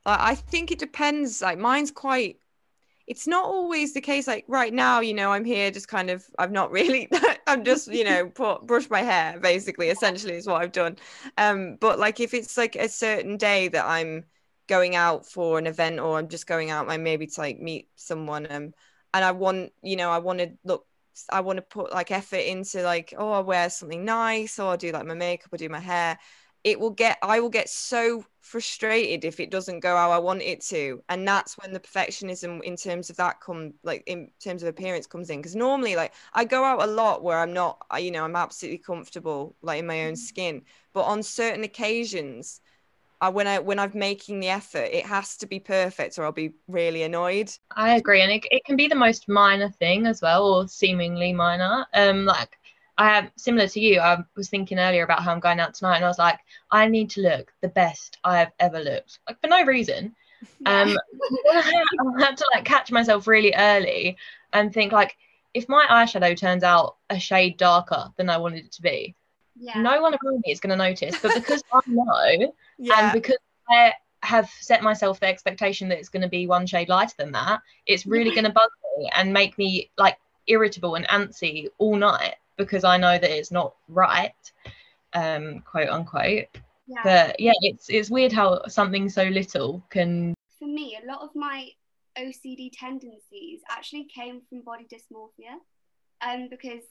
[0.05, 2.39] i think it depends like mine's quite
[3.07, 6.25] it's not always the case like right now you know i'm here just kind of
[6.39, 7.09] i've not really
[7.47, 10.97] i'm just you know put brush my hair basically essentially is what i've done.
[11.37, 14.25] Um but like if it's like a certain day that i'm
[14.67, 17.87] going out for an event or I'm just going out like maybe to like meet
[17.95, 18.73] someone um
[19.13, 20.85] and I want you know I want to look
[21.29, 24.75] I want to put like effort into like oh I wear something nice or I
[24.75, 26.19] do like my makeup or do my hair
[26.67, 30.41] it will get I will get so frustrated if it doesn't go how I want
[30.41, 34.63] it to and that's when the perfectionism in terms of that come like in terms
[34.63, 37.81] of appearance comes in because normally like I go out a lot where I'm not
[38.01, 40.15] you know I'm absolutely comfortable like in my own mm-hmm.
[40.15, 42.59] skin but on certain occasions
[43.21, 46.31] I, when I when I'm making the effort, it has to be perfect, or I'll
[46.31, 47.51] be really annoyed.
[47.75, 51.33] I agree, and it, it can be the most minor thing as well, or seemingly
[51.33, 51.87] minor.
[51.95, 52.59] Um, like
[52.97, 53.99] I am similar to you.
[53.99, 56.39] I was thinking earlier about how I'm going out tonight, and I was like,
[56.71, 60.15] I need to look the best I have ever looked, like for no reason.
[60.67, 60.95] Um,
[61.51, 61.83] I
[62.19, 64.17] had to like catch myself really early
[64.53, 65.17] and think like,
[65.55, 69.15] if my eyeshadow turns out a shade darker than I wanted it to be,
[69.59, 69.81] yeah.
[69.81, 71.15] no one around me is going to notice.
[71.19, 73.11] But because I know, yeah.
[73.11, 76.87] and because I have set myself the expectation that it's going to be one shade
[76.87, 81.07] lighter than that, it's really going to bug me and make me like irritable and
[81.07, 84.33] antsy all night because I know that it's not right,
[85.13, 86.47] um, quote unquote.
[86.87, 87.01] Yeah.
[87.03, 90.33] But yeah, it's it's weird how something so little can.
[90.59, 91.69] For me, a lot of my
[92.17, 95.57] OCD tendencies actually came from body dysmorphia,
[96.21, 96.83] um, because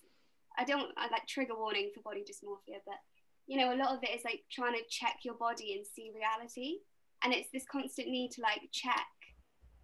[0.58, 2.96] I don't I like trigger warning for body dysmorphia, but
[3.46, 6.10] you know, a lot of it is like trying to check your body and see
[6.14, 6.78] reality.
[7.22, 9.06] And it's this constant need to like check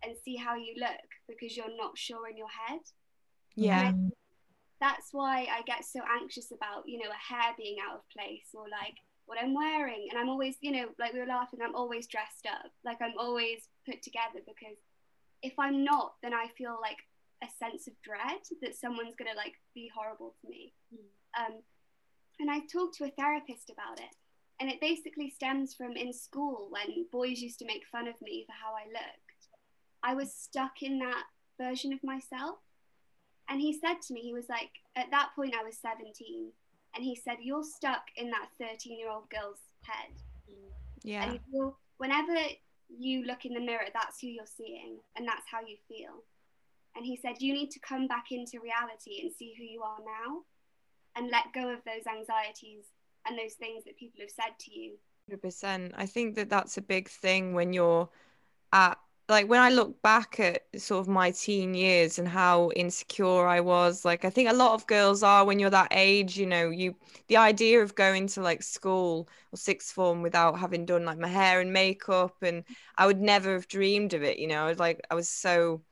[0.05, 0.91] and see how you look
[1.29, 2.81] because you're not sure in your head.
[3.55, 3.93] Yeah.
[4.83, 8.51] That's why I get so anxious about, you know, a hair being out of place
[8.53, 10.09] or like what I'm wearing.
[10.11, 12.73] And I'm always, you know, like we were laughing, I'm always dressed up.
[12.85, 14.79] Like I'm always put together because
[15.41, 16.99] if I'm not, then I feel like
[17.43, 20.73] a sense of dread that someone's gonna like be horrible to me.
[20.93, 21.47] Mm.
[21.47, 21.55] Um,
[22.41, 24.15] and I talked to a therapist about it,
[24.61, 28.45] and it basically stems from in school when boys used to make fun of me
[28.47, 29.49] for how I looked.
[30.03, 31.25] I was stuck in that
[31.61, 32.59] version of myself,
[33.53, 36.49] and he said to me, he was like, at that point I was 17,
[36.95, 40.13] and he said, "You're stuck in that 13-year-old girl's head."
[41.03, 41.25] Yeah.
[41.25, 41.41] And
[41.99, 42.35] whenever
[42.89, 46.25] you look in the mirror, that's who you're seeing, and that's how you feel.
[46.97, 49.99] And he said, You need to come back into reality and see who you are
[50.01, 50.43] now
[51.17, 52.85] and let go of those anxieties
[53.27, 54.93] and those things that people have said to you.
[55.31, 55.93] 100%.
[55.97, 58.09] I think that that's a big thing when you're
[59.29, 63.61] like when I look back at sort of my teen years and how insecure I
[63.61, 66.71] was, like I think a lot of girls are when you're that age, you know,
[66.71, 66.95] you
[67.29, 71.29] the idea of going to like school or sixth form without having done like my
[71.29, 72.65] hair and makeup and
[72.97, 74.65] I would never have dreamed of it, you know.
[74.65, 75.83] I was like I was so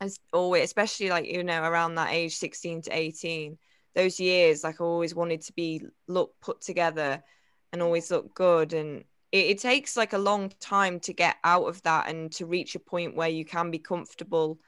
[0.00, 3.58] as always, especially like, you know, around that age, 16 to 18,
[3.94, 7.22] those years, like I always wanted to be look put together
[7.72, 11.64] and always look good and it, it takes like a long time to get out
[11.64, 14.60] of that and to reach a point where you can be comfortable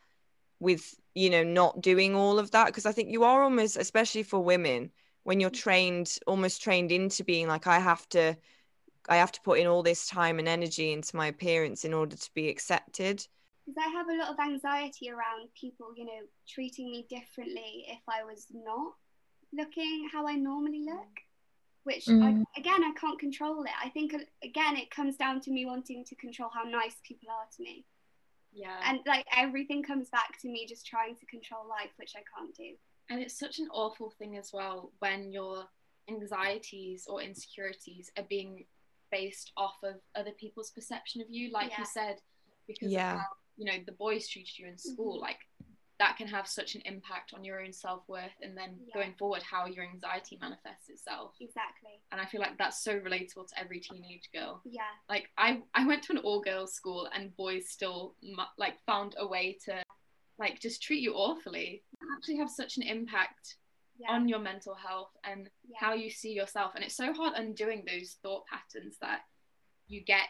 [0.59, 4.25] with you know not doing all of that because i think you are almost especially
[4.25, 4.91] for women
[5.23, 5.63] when you're mm.
[5.63, 8.37] trained almost trained into being like i have to
[9.09, 12.17] i have to put in all this time and energy into my appearance in order
[12.17, 13.25] to be accepted.
[13.65, 18.01] Because i have a lot of anxiety around people you know treating me differently if
[18.09, 18.95] i was not
[19.53, 20.87] looking how i normally mm.
[20.87, 21.21] look
[21.87, 22.22] which mm.
[22.22, 23.70] I, again I can't control it.
[23.83, 27.46] I think again it comes down to me wanting to control how nice people are
[27.57, 27.85] to me.
[28.53, 28.77] Yeah.
[28.85, 32.55] And like everything comes back to me just trying to control life, which I can't
[32.55, 32.75] do.
[33.09, 35.64] And it's such an awful thing as well when your
[36.09, 38.64] anxieties or insecurities are being
[39.12, 41.79] based off of other people's perception of you, like yeah.
[41.79, 42.16] you said,
[42.66, 43.12] because yeah.
[43.12, 45.14] of how you know the boys treated you in school.
[45.14, 45.22] Mm-hmm.
[45.22, 45.38] Like
[45.99, 48.95] that can have such an impact on your own self-worth and then yeah.
[48.95, 53.47] going forward how your anxiety manifests itself exactly and i feel like that's so relatable
[53.49, 57.69] to every teenage girl yeah like i i went to an all-girls school and boys
[57.69, 58.15] still
[58.59, 59.83] like found a way to
[60.39, 61.83] like just treat you awfully
[62.17, 63.57] actually have such an impact
[63.99, 64.13] yeah.
[64.13, 65.77] on your mental health and yeah.
[65.81, 69.21] how you see yourself and it's so hard undoing those thought patterns that
[69.89, 70.27] you get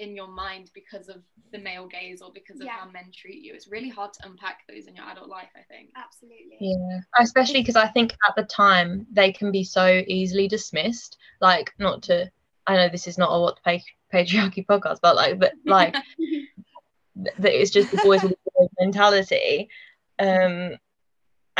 [0.00, 2.78] in your mind because of the male gaze or because of yeah.
[2.78, 3.52] how men treat you.
[3.54, 5.90] It's really hard to unpack those in your adult life, I think.
[5.94, 6.56] Absolutely.
[6.58, 11.18] Yeah, especially because I think at the time they can be so easily dismissed.
[11.40, 12.30] Like, not to,
[12.66, 13.80] I know this is not a what the
[14.12, 15.94] patriarchy podcast, but like, but like,
[17.16, 18.34] that it's just the boys with
[18.80, 19.68] mentality.
[20.18, 20.76] Um,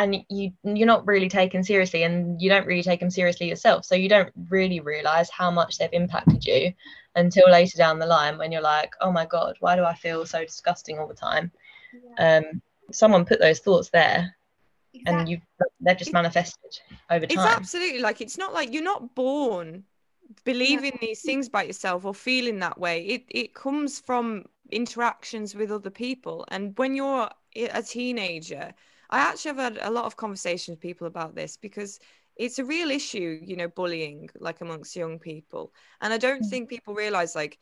[0.01, 3.85] and you you're not really taken seriously and you don't really take them seriously yourself
[3.85, 6.73] so you don't really realize how much they've impacted you
[7.17, 10.25] until later down the line when you're like oh my god why do i feel
[10.25, 11.53] so disgusting all the time
[11.93, 12.39] yeah.
[12.39, 14.35] um someone put those thoughts there
[14.95, 15.21] exactly.
[15.21, 15.39] and you
[15.81, 16.79] they've just manifested
[17.11, 19.85] over time it's absolutely like it's not like you're not born
[20.45, 21.09] believing yeah.
[21.09, 25.91] these things about yourself or feeling that way it it comes from interactions with other
[25.91, 28.73] people and when you're a teenager
[29.11, 31.99] I actually have had a lot of conversations with people about this because
[32.37, 35.73] it's a real issue, you know, bullying like amongst young people.
[36.01, 36.49] And I don't mm.
[36.49, 37.59] think people realize like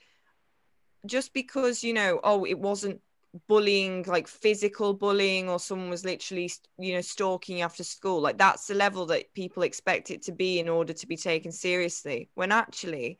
[1.07, 3.01] just because, you know, oh, it wasn't
[3.47, 8.67] bullying like physical bullying or someone was literally you know stalking after school like that's
[8.67, 12.51] the level that people expect it to be in order to be taken seriously when
[12.51, 13.19] actually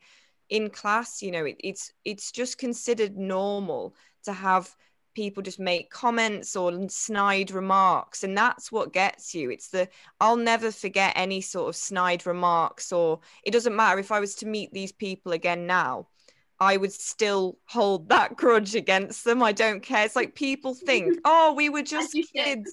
[0.49, 4.75] in class you know it, it's it's just considered normal to have
[5.19, 9.49] people just make comments or snide remarks and that's what gets you.
[9.51, 9.89] It's the
[10.21, 14.33] i'll never forget any sort of snide remarks or it doesn't matter if i was
[14.35, 16.07] to meet these people again now
[16.61, 19.43] i would still hold that grudge against them.
[19.43, 20.05] I don't care.
[20.05, 22.71] It's like people think oh we were just kids.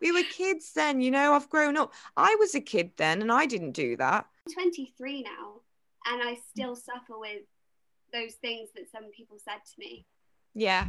[0.00, 1.92] We were kids then you know i've grown up.
[2.16, 4.26] I was a kid then and i didn't do that.
[4.48, 5.46] I'm 23 now
[6.10, 7.42] and i still suffer with
[8.12, 10.06] those things that some people said to me.
[10.54, 10.88] Yeah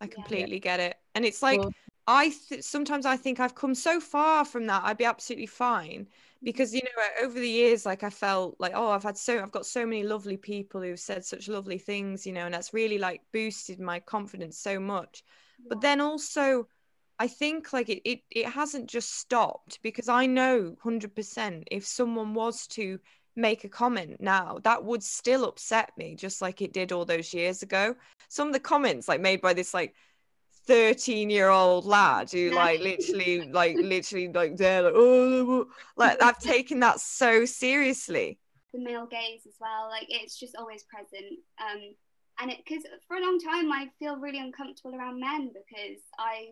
[0.00, 0.58] I completely yeah.
[0.58, 0.96] get it.
[1.14, 1.72] And it's like cool.
[2.06, 4.82] I th- sometimes I think I've come so far from that.
[4.84, 6.44] I'd be absolutely fine mm-hmm.
[6.44, 9.52] because you know over the years like I felt like oh I've had so I've
[9.52, 12.98] got so many lovely people who've said such lovely things, you know, and that's really
[12.98, 15.22] like boosted my confidence so much.
[15.58, 15.66] Yeah.
[15.68, 16.66] But then also
[17.18, 22.32] I think like it, it it hasn't just stopped because I know 100% if someone
[22.32, 23.00] was to
[23.38, 27.32] make a comment now, that would still upset me, just like it did all those
[27.32, 27.94] years ago.
[28.28, 29.94] Some of the comments like made by this like
[30.66, 36.38] 13 year old lad who like literally like literally like they're like oh like I've
[36.38, 38.38] taken that so seriously.
[38.74, 41.38] The male gaze as well, like it's just always present.
[41.58, 41.94] Um
[42.40, 46.50] and it because for a long time I feel really uncomfortable around men because I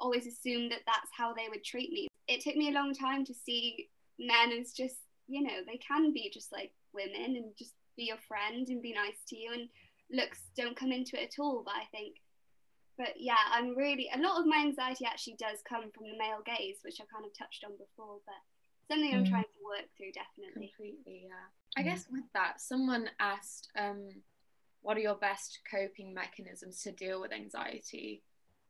[0.00, 2.08] always assumed that that's how they would treat me.
[2.26, 4.96] It took me a long time to see men as just
[5.28, 8.92] you know they can be just like women and just be your friend and be
[8.92, 9.68] nice to you and
[10.10, 12.16] looks don't come into it at all but i think
[12.96, 16.42] but yeah i'm really a lot of my anxiety actually does come from the male
[16.44, 18.34] gaze which i kind of touched on before but
[18.88, 19.30] something i'm mm.
[19.30, 21.84] trying to work through definitely completely yeah i mm.
[21.84, 24.08] guess with that someone asked um
[24.82, 28.22] what are your best coping mechanisms to deal with anxiety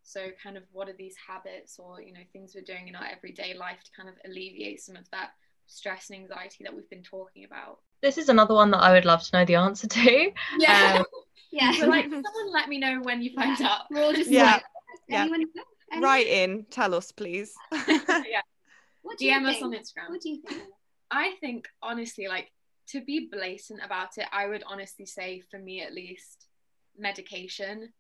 [0.05, 3.07] so kind of what are these habits or you know things we're doing in our
[3.07, 5.31] everyday life to kind of alleviate some of that
[5.67, 7.81] stress and anxiety that we've been talking about?
[8.03, 10.31] This is another one that I would love to know the answer to.
[10.59, 10.99] Yeah.
[10.99, 11.05] Um,
[11.51, 11.73] Yeah.
[11.73, 13.69] So like, someone let me know when you find Yeah.
[13.69, 13.81] out.
[13.91, 14.53] We're all just Yeah.
[14.53, 14.65] like,
[15.09, 15.23] Yeah.
[15.23, 15.63] anyone know?
[15.93, 16.03] Anyone?
[16.11, 17.55] Write in, tell us, please.
[17.73, 18.41] yeah.
[19.03, 20.11] What do you DM us on Instagram.
[20.11, 20.63] What do you think?
[21.11, 22.51] I think honestly, like
[22.89, 26.47] to be blatant about it, I would honestly say for me at least,
[26.97, 27.93] medication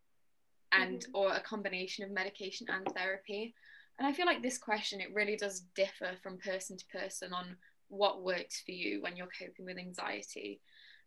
[0.72, 1.10] and Mhm.
[1.14, 3.54] or a combination of medication and therapy.
[3.98, 7.56] And I feel like this question it really does differ from person to person on
[7.88, 10.60] what works for you when you're coping with anxiety.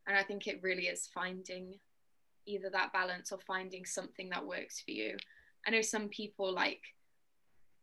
[0.05, 1.79] And I think it really is finding
[2.47, 5.17] either that balance or finding something that works for you.
[5.67, 6.81] I know some people like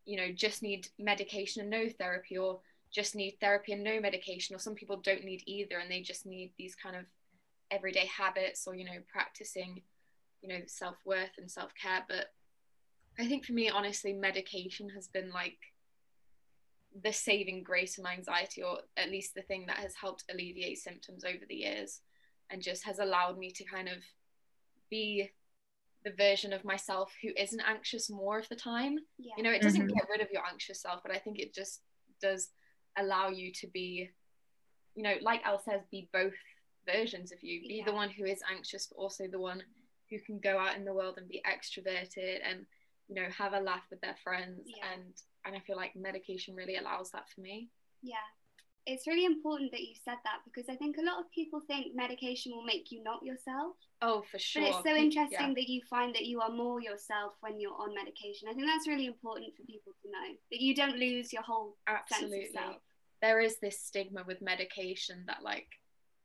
[0.05, 2.59] you know just need medication and no therapy or
[2.91, 6.25] just need therapy and no medication or some people don't need either and they just
[6.25, 7.03] need these kind of
[7.71, 9.81] everyday habits or you know practicing
[10.41, 12.27] you know self-worth and self-care but
[13.19, 15.57] i think for me honestly medication has been like
[17.03, 20.77] the saving grace of my anxiety or at least the thing that has helped alleviate
[20.77, 22.01] symptoms over the years
[22.49, 23.97] and just has allowed me to kind of
[24.89, 25.31] be
[26.03, 29.33] the version of myself who isn't anxious more of the time Yeah.
[29.37, 29.93] you know it doesn't Mhm.
[29.95, 31.81] get rid of your anxious self but i think it just
[32.21, 32.51] does
[32.97, 34.11] allow you to be
[34.95, 36.35] you know like elle says be both
[36.85, 37.85] versions of you be Yeah.
[37.85, 39.63] the one who is anxious but also the one
[40.09, 42.67] who can go out in the world and be extroverted and
[43.07, 44.93] you know have a laugh with their friends Yeah.
[44.93, 47.69] and and i feel like medication really allows that for me
[48.03, 48.17] Yeah.
[48.87, 51.95] It's really important that you said that because I think a lot of people think
[51.95, 53.75] medication will make you not yourself.
[54.01, 55.53] oh for sure But it's so interesting yeah.
[55.55, 58.47] that you find that you are more yourself when you're on medication.
[58.49, 61.75] I think that's really important for people to know that you don't lose your whole
[61.87, 62.75] absolutely sense of self.
[63.21, 65.67] there is this stigma with medication that like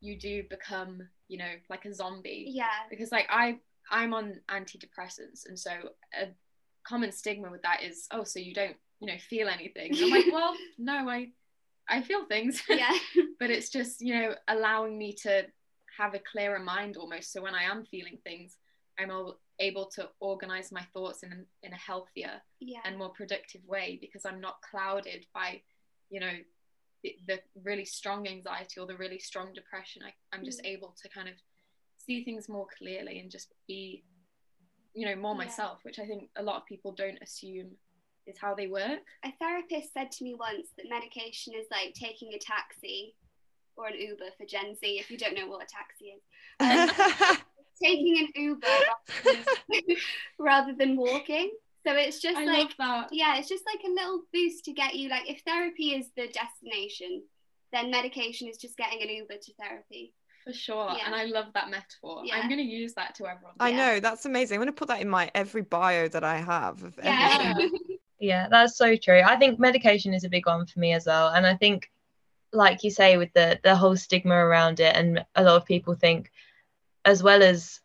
[0.02, 2.66] you do become you know like a zombie Yeah.
[2.90, 3.58] because like I
[3.90, 5.70] I'm on antidepressants and so
[6.14, 6.28] a
[6.84, 10.10] common stigma with that is oh so you don't you know feel anything and I'm
[10.10, 11.28] like well no I
[11.90, 12.96] I feel things Yeah.
[13.40, 15.46] but it's just you know allowing me to
[15.98, 18.56] have a clearer mind almost so when I am feeling things
[18.98, 22.80] I'm all able to organize my thoughts in in a healthier yeah.
[22.84, 25.62] and more productive way because I'm not clouded by
[26.10, 26.32] you know
[27.02, 30.66] the, the really strong anxiety or the really strong depression I, I'm just Mm.
[30.74, 31.34] able to kind of
[31.96, 34.04] see things more clearly and just be
[34.94, 35.44] you know more Yeah.
[35.44, 37.70] myself which I think a lot of people don't assume
[38.30, 42.32] is how they work a therapist said to me once that medication is like taking
[42.34, 43.14] a taxi
[43.76, 46.22] or an Uber for Gen Z, if you don't know what a taxi is.
[46.60, 47.36] Um,
[47.82, 49.96] taking an Uber rather than,
[50.38, 51.50] rather than walking.
[51.86, 52.70] So it's just I like,
[53.10, 55.08] yeah, it's just like a little boost to get you.
[55.08, 57.22] Like, if therapy is the destination,
[57.72, 60.12] then medication is just getting an Uber to therapy.
[60.44, 61.06] for sure Yeah.
[61.06, 62.36] and I love that metaphor Yeah.
[62.36, 63.76] I'm going to use that to everyone I Yeah.
[63.76, 64.56] know, that's amazing.
[64.56, 67.56] I'm going to put that in my every bio that I have of Yeah.
[68.20, 69.22] Yeah, that's so true.
[69.24, 71.28] I think medication is a big one for me as well.
[71.28, 71.90] And I think,
[72.52, 75.94] like you say, with the the whole stigma around it, and a lot of people
[75.94, 76.30] think,
[77.04, 77.80] as well as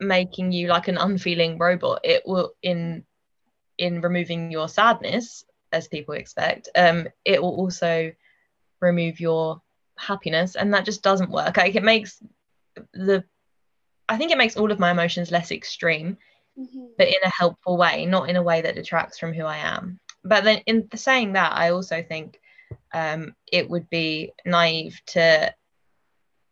[0.00, 3.04] making you like an unfeeling robot, it will in
[3.78, 8.12] in removing your sadness, as people expect, um, it will also
[8.80, 9.62] remove your
[9.98, 11.56] happiness, and that just doesn't work.
[11.56, 12.20] Like it makes
[12.94, 13.24] the
[14.08, 16.18] I think it makes all of my emotions less extreme
[16.58, 16.88] Mhm.
[16.98, 20.00] but in a helpful way, not in a way that detracts from who I am.
[20.24, 22.40] But then, in saying that, I also think
[22.92, 25.54] um, it would be naive to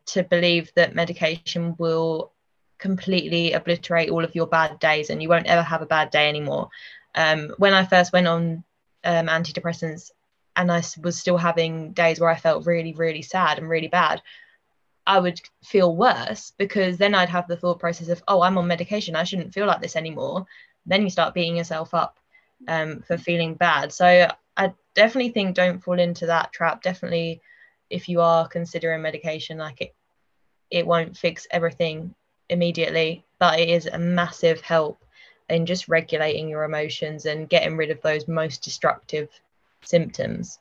[0.06, 2.32] to believe that medication will
[2.78, 6.28] completely obliterate all of your bad days and you won't ever have a bad day
[6.28, 6.68] anymore.
[7.14, 8.62] Um, when I first went on
[9.02, 10.10] um, antidepressants
[10.54, 14.22] and I was still having days where I felt really, really sad and really bad,
[15.06, 18.66] I would feel worse because then I'd have the thought process of, oh, I'm on
[18.66, 19.14] medication.
[19.14, 20.46] I shouldn't feel like this anymore.
[20.84, 22.18] Then you start beating yourself up
[22.68, 23.92] um, for feeling bad.
[23.92, 26.82] So I definitely think don't fall into that trap.
[26.82, 27.40] Definitely,
[27.90, 29.94] if you are considering medication, like it,
[30.70, 32.14] it won't fix everything
[32.48, 35.04] immediately, but it is a massive help
[35.48, 39.28] in just regulating your emotions and getting rid of those most destructive
[39.82, 40.58] symptoms.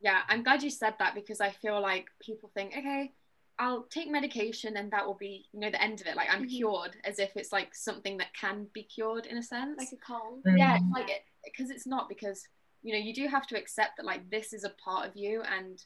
[0.00, 3.12] yeah I'm glad you said that because I feel like people think okay
[3.58, 6.44] I'll take medication and that will be you know the end of it like I'm
[6.44, 6.56] Mhm.
[6.58, 9.96] cured as if it's like something that can be cured in a sense Like a
[9.96, 10.42] cold.
[10.44, 10.76] yeah Mm.
[10.76, 12.46] it's like it because it's not because
[12.82, 15.42] you know you do have to accept that like this is a part of you
[15.42, 15.82] and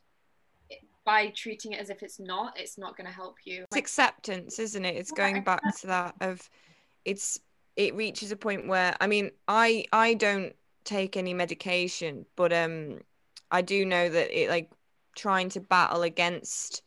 [0.68, 3.76] it, by treating it as if it's not it's not going to help you It's
[3.76, 4.96] acceptance, isn't it?
[4.96, 6.48] It's going back to that of
[7.04, 7.40] it's
[7.76, 10.54] it reaches a point where I mean, I I don't
[10.84, 12.98] take any medication, but um
[13.50, 14.70] I do know that it like
[15.16, 16.82] trying to battle against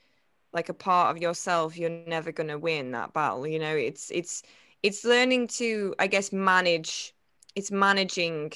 [0.54, 3.76] like a part of yourself, you're never going to win that battle, you know.
[3.76, 4.44] It's it's
[4.84, 7.14] it's learning to I guess manage
[7.56, 8.54] it's managing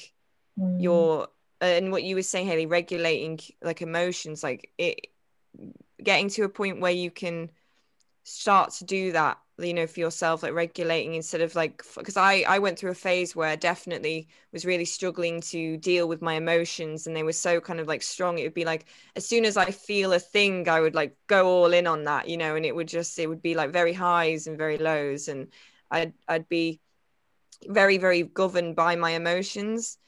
[0.58, 0.80] Mm.
[0.82, 1.28] your
[1.60, 5.08] and what you were saying Hayley regulating like emotions like it
[6.02, 7.50] getting to a point where you can
[8.24, 12.44] start to do that you know for yourself like regulating instead of like because i
[12.48, 16.34] i went through a phase where I definitely was really struggling to deal with my
[16.34, 18.38] emotions and they were so kind of like strong.
[18.38, 18.86] It would be like
[19.16, 22.28] as soon as i feel a thing i would like go all in on that
[22.28, 25.28] you know and it would just it would be like very highs and very lows
[25.28, 25.48] and
[25.90, 26.80] i'd i'd be
[27.66, 29.98] very very governed by my emotions.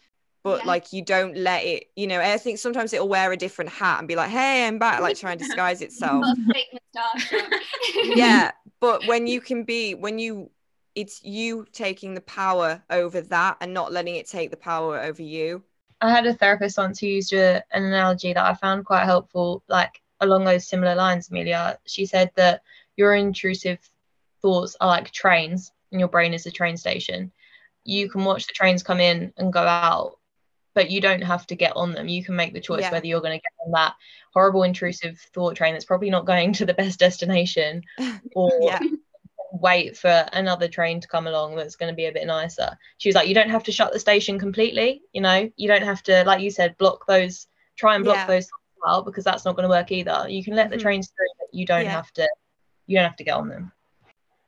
[0.42, 0.68] But yeah.
[0.68, 3.98] like you don't let it you know i think sometimes it'll wear a different hat
[3.98, 6.24] and be like hey i'm back like try and disguise itself.
[8.16, 8.50] yeah
[8.80, 10.50] but when you can be when you
[10.94, 15.22] it's you taking the power over that and not letting it take the power over
[15.22, 15.62] you.
[16.00, 19.62] I had a therapist once who used a, an analogy that i found quite helpful
[19.68, 21.78] like along those similar lines amelia.
[21.86, 22.62] She said that
[22.96, 23.78] your intrusive
[24.42, 27.32] thoughts are like trains and your brain is a train station.
[27.84, 30.18] You can watch the trains come in and go out
[30.74, 32.08] but you don't have to get on them.
[32.08, 32.92] You can make the choice yeah.
[32.92, 33.94] whether you're going to get on that
[34.32, 37.82] horrible intrusive thought train that's probably not going to the best destination
[38.34, 38.80] or yeah.
[39.52, 42.76] wait for another train to come along that's going to be a bit nicer.
[42.98, 45.82] She was like, you don't have to shut the station completely, you know, you don't
[45.82, 47.46] have to, like you said, block those,
[47.76, 48.26] try and block yeah.
[48.26, 48.48] those
[48.86, 50.26] out because that's not going to work either.
[50.28, 50.76] You can let mm-hmm.
[50.76, 51.90] the trains through, but you don't yeah.
[51.90, 52.28] have to,
[52.86, 53.72] you don't have to get on them.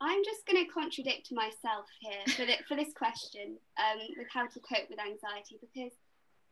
[0.01, 4.49] I'm just going to contradict myself here for, the, for this question um, with how
[4.49, 5.93] to cope with anxiety because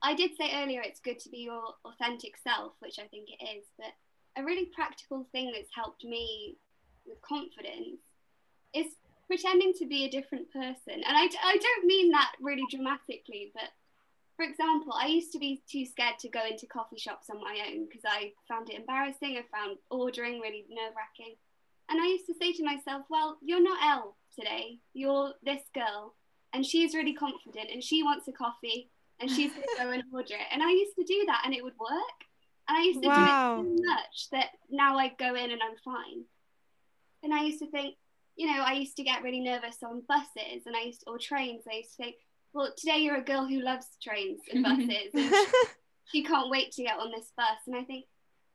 [0.02, 3.44] I did say earlier it's good to be your authentic self, which I think it
[3.58, 3.92] is, but
[4.36, 6.56] a really practical thing that's helped me
[7.06, 8.00] with confidence
[8.74, 8.86] is
[9.26, 10.94] pretending to be a different person.
[10.94, 13.70] And I, I don't mean that really dramatically, but
[14.36, 17.62] for example, I used to be too scared to go into coffee shops on my
[17.68, 19.36] own because I found it embarrassing.
[19.36, 21.34] I found ordering really nerve wracking.
[21.90, 26.14] And I used to say to myself, well, you're not Elle today, you're this girl.
[26.54, 28.88] And she's really confident and she wants a coffee
[29.20, 30.46] and she's going to go and order it.
[30.52, 32.20] And I used to do that and it would work.
[32.68, 33.56] And I used to wow.
[33.56, 36.24] do it so much that now I go in and I'm fine.
[37.22, 37.96] And I used to think,
[38.36, 41.18] you know, I used to get really nervous on buses and I used to, or
[41.18, 41.64] trains.
[41.70, 42.16] I used to think,
[42.54, 45.10] well, today you're a girl who loves trains and buses.
[45.14, 45.34] and
[46.06, 47.58] she can't wait to get on this bus.
[47.66, 48.06] And I think,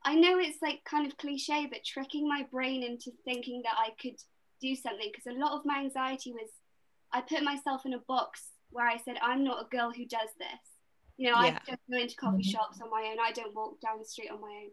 [0.03, 3.89] I know it's like kind of cliche, but tricking my brain into thinking that I
[4.01, 4.18] could
[4.61, 6.49] do something because a lot of my anxiety was
[7.11, 8.43] I put myself in a box
[8.76, 10.63] where I said, I'm not a girl who does this.
[11.17, 11.57] You know, yeah.
[11.57, 12.51] I don't go into coffee mm-hmm.
[12.51, 13.17] shops on my own.
[13.23, 14.71] I don't walk down the street on my own.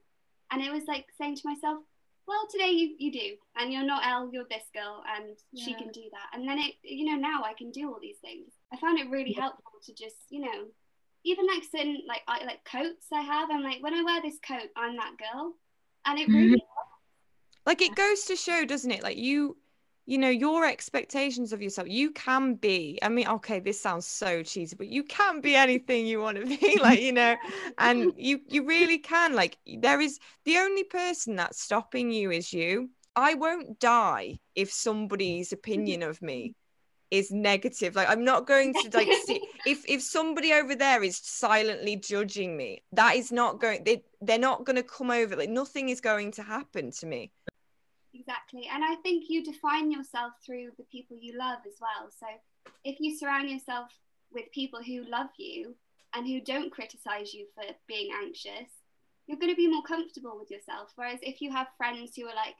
[0.50, 1.78] And it was like saying to myself,
[2.26, 3.36] well, today you, you do.
[3.56, 5.04] And you're not Elle, you're this girl.
[5.16, 5.64] And yeah.
[5.64, 6.36] she can do that.
[6.36, 8.50] And then it, you know, now I can do all these things.
[8.72, 9.42] I found it really yeah.
[9.42, 10.66] helpful to just, you know,
[11.24, 13.50] even like certain, like, I, like coats I have.
[13.52, 15.54] I'm like, when I wear this coat, I'm that girl.
[16.06, 16.82] And it really mm-hmm.
[17.64, 19.04] Like it goes to show, doesn't it?
[19.04, 19.56] Like you,
[20.06, 24.42] you know your expectations of yourself you can be i mean okay this sounds so
[24.42, 27.36] cheesy but you can be anything you want to be like you know
[27.78, 32.52] and you you really can like there is the only person that's stopping you is
[32.52, 32.90] you.
[33.14, 36.54] I won't die if somebody's opinion of me
[37.10, 41.18] is negative like i'm not going to like see if if somebody over there is
[41.18, 45.50] silently judging me that is not going they, they're not going to come over like
[45.50, 47.30] nothing is going to happen to me
[48.14, 48.68] exactly.
[48.72, 52.10] And I think you define yourself through the people you love as well.
[52.10, 52.26] So
[52.84, 53.88] if you surround yourself
[54.32, 55.74] with people who love you
[56.14, 58.70] and who don't criticize you for being anxious,
[59.26, 60.90] you're going to be more comfortable with yourself.
[60.96, 62.56] Whereas if you have friends who are like,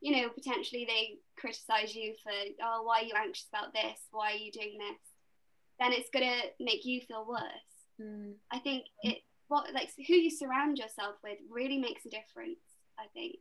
[0.00, 2.32] you know, potentially they criticize you for,
[2.62, 3.98] oh, why are you anxious about this?
[4.10, 4.98] Why are you doing this?
[5.78, 7.40] Then it's going to make you feel worse.
[8.00, 8.34] Mm.
[8.50, 12.58] I think it, what, like, who you surround yourself with really makes a difference,
[12.98, 13.36] I think.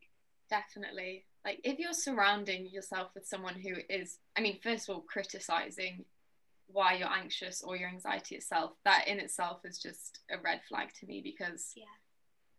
[0.51, 1.23] Definitely.
[1.45, 6.05] Like if you're surrounding yourself with someone who is i mean first of all criticizing
[6.67, 10.89] why you're anxious or your anxiety itself that in itself is just a red flag
[10.99, 11.83] to me because yeah.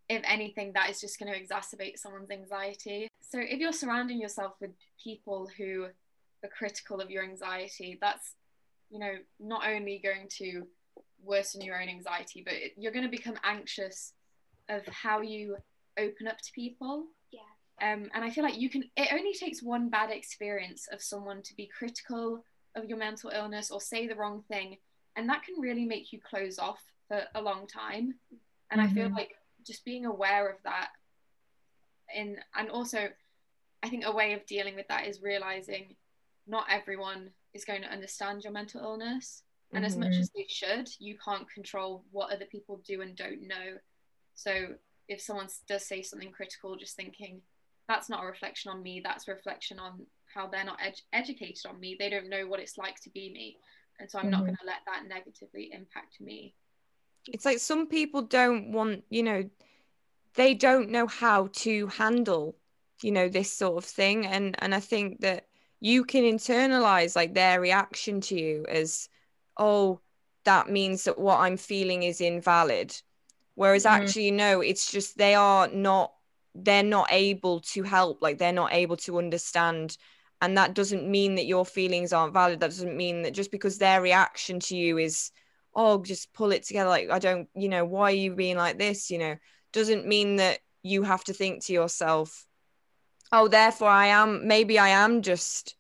[0.09, 3.09] if anything that is just going to exacerbate someone's anxiety.
[3.21, 4.73] So if you're surrounding yourself with
[5.03, 5.87] people who
[6.45, 8.35] are critical of your anxiety that's
[8.91, 10.67] you know not only going to
[11.23, 14.13] worsen your own anxiety but you're going to become anxious
[14.69, 15.57] of how you
[15.99, 17.07] open up to people
[17.83, 21.43] um, and I feel like you can, it only takes one bad experience of someone
[21.43, 22.45] to be critical
[22.77, 24.77] of your mental illness or say the wrong thing.
[25.17, 28.15] And that can really make you close off for a long time.
[28.71, 28.91] And mm-hmm.
[28.91, 29.17] I feel mm-hmm.
[29.17, 29.35] like
[29.67, 30.91] just being aware of that
[32.15, 33.09] in, and also
[33.83, 35.97] I think a way of dealing with that is realizing
[36.47, 39.43] not everyone is going to understand your mental illness.
[39.73, 39.87] And mm-hmm.
[39.87, 40.21] as much mm-hmm.
[40.21, 43.79] as they should, you can't control what other people do and don't know.
[44.37, 44.69] So
[45.09, 47.43] if someone does say something critical, just thinking,
[47.89, 51.67] that's not a reflection on me that's a reflection on how they're not ed- educated
[51.69, 51.97] on me.
[51.99, 53.57] They don't know what it's like to be me.
[54.01, 54.33] And so i'm mm-hmm.
[54.33, 56.55] not going to let that negatively impact me.
[57.29, 59.49] It's like some people don't want you know
[60.35, 62.57] they don't know how to handle
[63.03, 64.27] you know this sort of thing.
[64.27, 65.47] And and i think that
[65.81, 69.09] you can internalize like their reaction to you as
[69.59, 70.01] oh
[70.45, 72.97] that means that what i'm feeling is invalid.
[73.55, 74.03] Whereas mm-hmm.
[74.03, 76.13] actually no it's just they are not
[76.55, 79.97] they're not able to help like they're not able to understand.
[80.41, 82.61] And that doesn't mean that your feelings aren't valid.
[82.61, 85.31] That doesn't mean that just because their reaction to you is
[85.75, 88.79] oh just pull it together like i don't you know why are you being like
[88.79, 89.11] this?
[89.11, 89.37] You know
[89.73, 92.45] doesn't mean that you have to think to yourself
[93.31, 95.77] oh therefore i am maybe i am just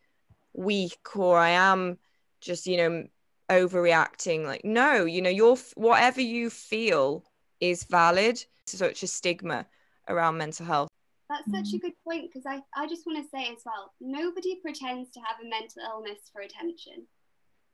[0.54, 1.98] weak or i am
[2.40, 3.04] just you know
[3.50, 4.44] overreacting.
[4.46, 7.24] Like no you know your whatever you feel
[7.60, 8.44] is valid.
[8.66, 9.66] Such a stigma
[10.09, 10.88] around mental health.
[11.28, 14.57] That's such a good point because I, I just want to say as well nobody
[14.61, 17.07] pretends to have a mental illness for attention.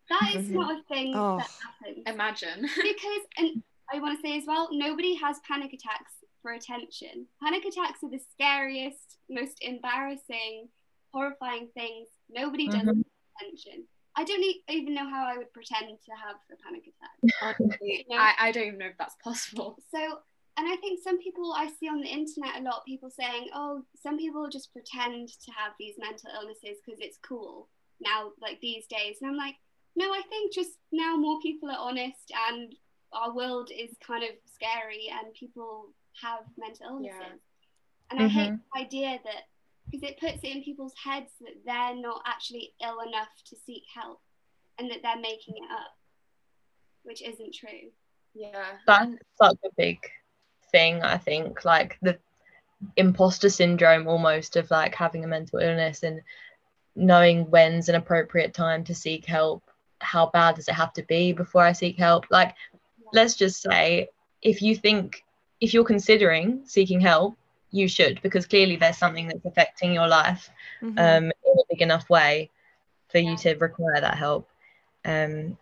[0.09, 2.05] That is not a thing oh, that happens.
[2.07, 2.69] Imagine.
[2.77, 3.63] Because and
[3.93, 7.27] i want to say as well nobody has panic attacks for attention.
[7.43, 10.69] Panic attacks are the scariest most embarrassing
[11.13, 12.09] horrifying things.
[12.31, 13.01] Nobody does mm-hmm.
[13.41, 13.85] attention.
[14.17, 17.57] I don't even know how I would pretend to have a panic attack.
[17.61, 18.21] Honestly, you know?
[18.21, 19.79] I, I don't even know if that's possible.
[19.95, 20.19] So,
[20.59, 23.85] and I think some people I see on the internet a lot people saying, oh,
[23.95, 27.69] some people just pretend to have these mental illnesses because it's cool
[28.01, 29.19] now, like these days.
[29.21, 29.55] And I'm like,
[29.95, 32.75] no, I think just now more people are honest and
[33.13, 37.21] our world is kind of scary and people have mental illnesses.
[37.21, 38.11] Yeah.
[38.11, 38.39] And mm-hmm.
[38.39, 38.57] I hate mm-hmm.
[38.75, 39.43] the idea that
[39.89, 43.85] because it puts it in people's heads that they're not actually ill enough to seek
[43.95, 44.21] help
[44.81, 45.95] and that they're making it up,
[47.05, 47.91] which isn't true.
[48.35, 48.73] Yeah.
[48.89, 49.99] That's such a big
[50.71, 51.65] thing, I think.
[51.65, 52.19] Like the
[52.97, 56.23] imposter syndrome almost of like having a mental illness and
[56.95, 59.63] knowing when's an appropriate time to seek help.
[60.01, 62.27] How bad does it have to be before I seek help?
[62.31, 62.55] Like,
[63.13, 64.09] let's just say
[64.43, 65.25] if you think,
[65.61, 67.37] if you're considering seeking help,
[67.71, 70.51] you should because clearly there's something that's affecting your life
[70.81, 70.99] mm-hmm.
[70.99, 72.51] um, in a big enough way
[73.09, 74.49] for you to require that help.
[75.05, 75.57] Um,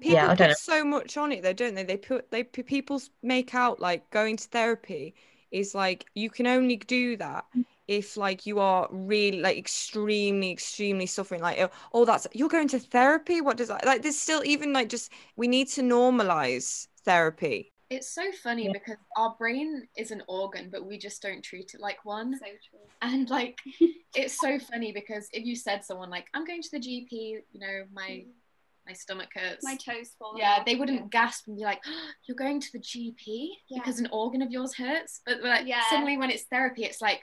[0.00, 0.54] people yeah, I don't know.
[0.58, 1.84] so much on it though, don't they?
[1.84, 5.14] They put they people make out like going to therapy
[5.50, 7.44] is like you can only do that
[7.86, 12.68] if like you are really like extremely extremely suffering like oh, oh that's you're going
[12.68, 16.86] to therapy what does that like there's still even like just we need to normalize
[17.04, 18.72] therapy it's so funny yeah.
[18.72, 22.34] because our brain is an organ, but we just don't treat it like one.
[22.34, 22.80] So true.
[23.00, 23.58] And like,
[24.14, 27.60] it's so funny because if you said someone like, "I'm going to the GP," you
[27.60, 28.26] know, my mm.
[28.88, 30.34] My stomach hurts, my toes fall.
[30.36, 31.06] Yeah, they wouldn't yeah.
[31.10, 33.78] gasp and be like, oh, "You're going to the GP yeah.
[33.78, 35.82] because an organ of yours hurts." But like, yeah.
[35.90, 37.22] suddenly when it's therapy, it's like,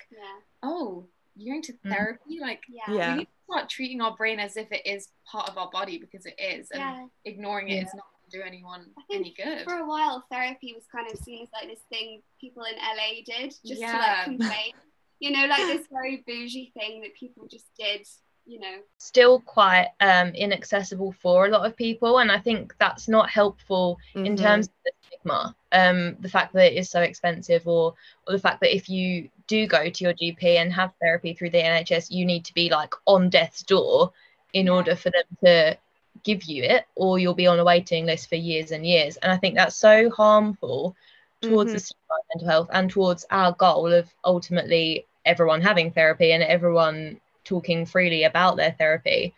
[0.61, 1.89] "Oh, you're going to mm.
[1.89, 2.41] therapy?" Mm.
[2.41, 3.13] Like, yeah.
[3.13, 5.97] we need to start treating our brain as if it is part of our body
[5.97, 9.63] because it is, and ignoring it is not going to do anyone any good.
[9.63, 13.23] For a while, therapy was kind of seen as like this thing people in LA
[13.25, 13.91] did just yeah.
[13.91, 14.73] to like complain.
[15.19, 18.05] you know, like this very bougie thing that people just did.
[18.47, 23.07] You know, still quite um, inaccessible for a lot of people, and I think that's
[23.07, 24.25] not helpful mm-hmm.
[24.25, 25.55] in terms of the stigma.
[25.71, 27.95] Um, the fact that it is so expensive, or
[28.27, 31.49] or the fact that if you do go to your GP and have therapy through
[31.51, 34.11] the NHS, you need to be like on death's door
[34.53, 35.77] in order for them to
[36.23, 39.31] give you it or you'll be on a waiting list for years and years and
[39.31, 40.95] i think that's so harmful
[41.41, 41.77] towards mm-hmm.
[41.77, 47.85] the mental health and towards our goal of ultimately everyone having therapy and everyone talking
[47.85, 49.33] freely about their therapy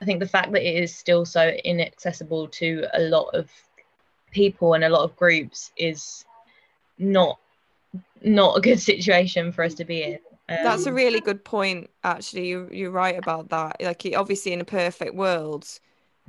[0.00, 3.48] i think the fact that it is still so inaccessible to a lot of
[4.32, 6.24] people and a lot of groups is
[6.98, 7.38] not
[8.22, 10.18] not a good situation for us to be in.
[10.48, 12.48] Um, that's a really good point actually.
[12.48, 13.76] You, you're right about that.
[13.80, 15.68] Like obviously in a perfect world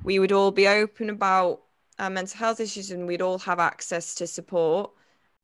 [0.03, 1.61] we would all be open about
[1.99, 4.91] our mental health issues and we'd all have access to support.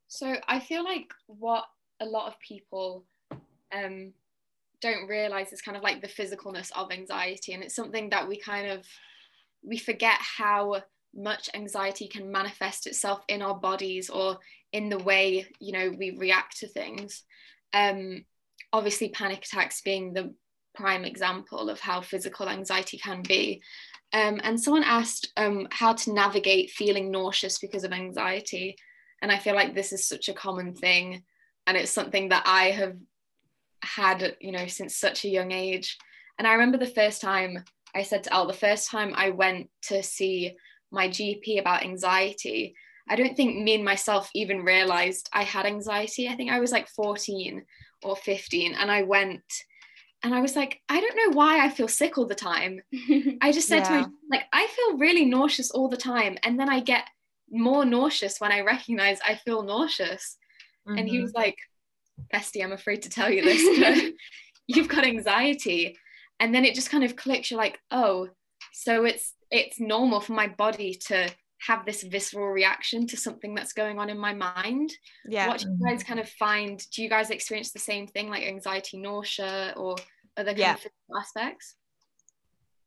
[0.07, 1.65] So I feel like what
[1.99, 3.05] a lot of people
[3.71, 4.11] um,
[4.81, 8.39] don't realize is kind of like the physicalness of anxiety, and it's something that we
[8.39, 8.85] kind of
[9.63, 10.81] we forget how
[11.15, 14.37] much anxiety can manifest itself in our bodies or
[14.71, 17.23] in the way you know we react to things.
[17.73, 18.25] Um,
[18.71, 20.33] obviously, panic attacks being the
[20.75, 23.61] prime example of how physical anxiety can be.
[24.13, 28.75] Um, and someone asked um, how to navigate feeling nauseous because of anxiety.
[29.21, 31.23] And I feel like this is such a common thing.
[31.67, 32.95] And it's something that I have
[33.83, 35.97] had, you know, since such a young age.
[36.37, 37.63] And I remember the first time
[37.95, 40.55] I said to Elle, the first time I went to see
[40.91, 42.75] my GP about anxiety,
[43.07, 46.29] I don't think me and myself even realized I had anxiety.
[46.29, 47.63] I think I was like 14
[48.03, 48.75] or 15.
[48.75, 49.41] And I went
[50.21, 52.81] and I was like, I don't know why I feel sick all the time.
[53.41, 53.83] I just said yeah.
[53.83, 56.37] to myself, like, I feel really nauseous all the time.
[56.43, 57.07] And then I get
[57.49, 60.37] more nauseous when I recognize I feel nauseous.
[60.87, 60.97] Mm-hmm.
[60.97, 61.23] And he mm-hmm.
[61.23, 61.55] was like,
[62.33, 64.13] Bestie, I'm afraid to tell you this, but
[64.67, 65.97] you've got anxiety.
[66.39, 67.51] and then it just kind of clicks.
[67.51, 68.29] You're like oh
[68.73, 71.29] so it's it's normal for my body to
[71.67, 74.93] have this visceral reaction to something that's going on in my mind.
[75.25, 75.47] Yeah.
[75.47, 76.81] What do you guys kind of find?
[76.91, 79.97] Do you guys experience the same thing like anxiety nausea or
[80.37, 81.19] other kind yeah.
[81.19, 81.75] aspects?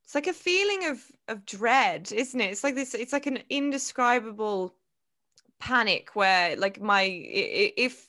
[0.04, 2.50] It's like a feeling of of dread isn't it?
[2.50, 4.74] It's like this it's like an indescribable
[5.60, 8.08] panic where like my if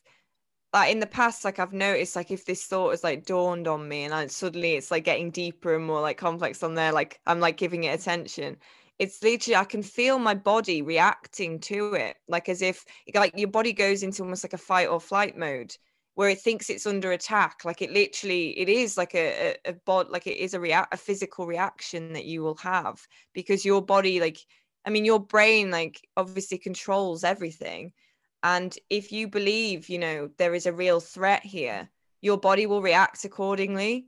[0.73, 3.87] like in the past like i've noticed like if this thought has like dawned on
[3.87, 7.19] me and I, suddenly it's like getting deeper and more like complex on there like
[7.27, 8.57] i'm like giving it attention
[8.99, 13.49] it's literally i can feel my body reacting to it like as if like your
[13.49, 15.75] body goes into almost like a fight or flight mode
[16.15, 20.03] where it thinks it's under attack like it literally it is like a a, a
[20.09, 22.99] like it is a react a physical reaction that you will have
[23.33, 24.37] because your body like
[24.85, 27.91] i mean your brain like obviously controls everything
[28.43, 31.89] and if you believe, you know, there is a real threat here,
[32.21, 34.07] your body will react accordingly.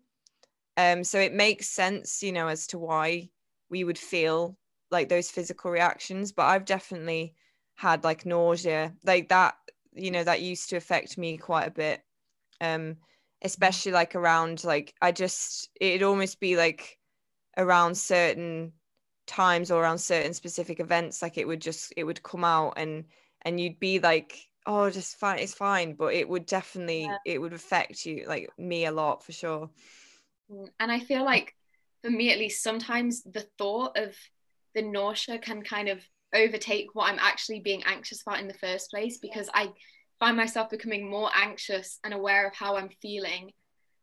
[0.78, 3.30] Um, so it makes sense, you know, as to why
[3.70, 4.58] we would feel
[4.92, 6.34] like those physical reactions.
[6.34, 7.34] But I've definitely
[7.76, 9.56] had like nausea, like that,
[9.94, 12.02] you know, that used to affect me quite a bit.
[12.60, 12.98] Um,
[13.42, 16.98] especially like around like I just it'd almost be like
[17.58, 18.74] around certain
[19.28, 23.06] times or around certain specific events, like it would just it would come out and
[23.46, 27.18] and you'd be like oh just fine it's fine but it would definitely yeah.
[27.26, 29.70] it would affect you like me a lot for sure.
[30.52, 31.54] Mm, and i feel like
[32.04, 34.16] for me at least sometimes the thought of
[34.74, 38.90] the nausea can kind of overtake what i'm actually being anxious about in the first
[38.92, 39.70] place because i
[40.20, 43.52] find myself becoming more anxious and aware of how i'm feeling.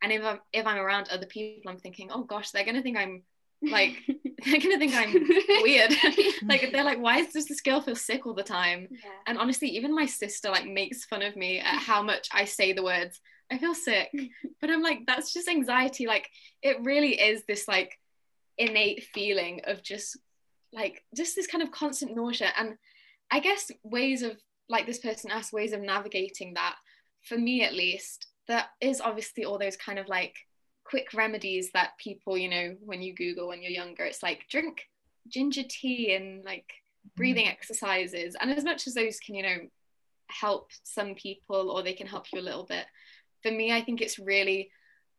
[0.03, 2.83] And if i'm if i'm around other people i'm thinking oh gosh they're going to
[2.83, 3.23] think i'm
[3.63, 4.03] like
[4.45, 5.13] they're gonna think I'm
[5.63, 5.93] weird.
[6.45, 8.89] like they're like, why does this girl feel sick all the time?
[8.91, 9.11] Yeah.
[9.27, 12.73] And honestly, even my sister like makes fun of me at how much I say
[12.73, 14.11] the words, I feel sick.
[14.61, 16.07] But I'm like, that's just anxiety.
[16.07, 16.29] Like
[16.63, 17.99] it really is this like
[18.59, 20.19] innate feeling of just
[20.73, 22.53] like just this kind of constant nausea.
[22.59, 22.77] And
[23.31, 24.37] I guess ways of
[24.69, 26.77] like this person asked ways of navigating that,
[27.23, 30.35] for me at least, that is obviously all those kind of like
[30.93, 34.83] quick remedies that people, you know, when you Google when you're younger, it's like drink
[35.27, 36.71] ginger tea and like
[37.17, 37.53] breathing mm-hmm.
[37.53, 38.37] exercises.
[38.39, 39.57] And as much as those can, you know,
[40.27, 42.85] help some people or they can help you a little bit,
[43.43, 44.71] for me, I think it's really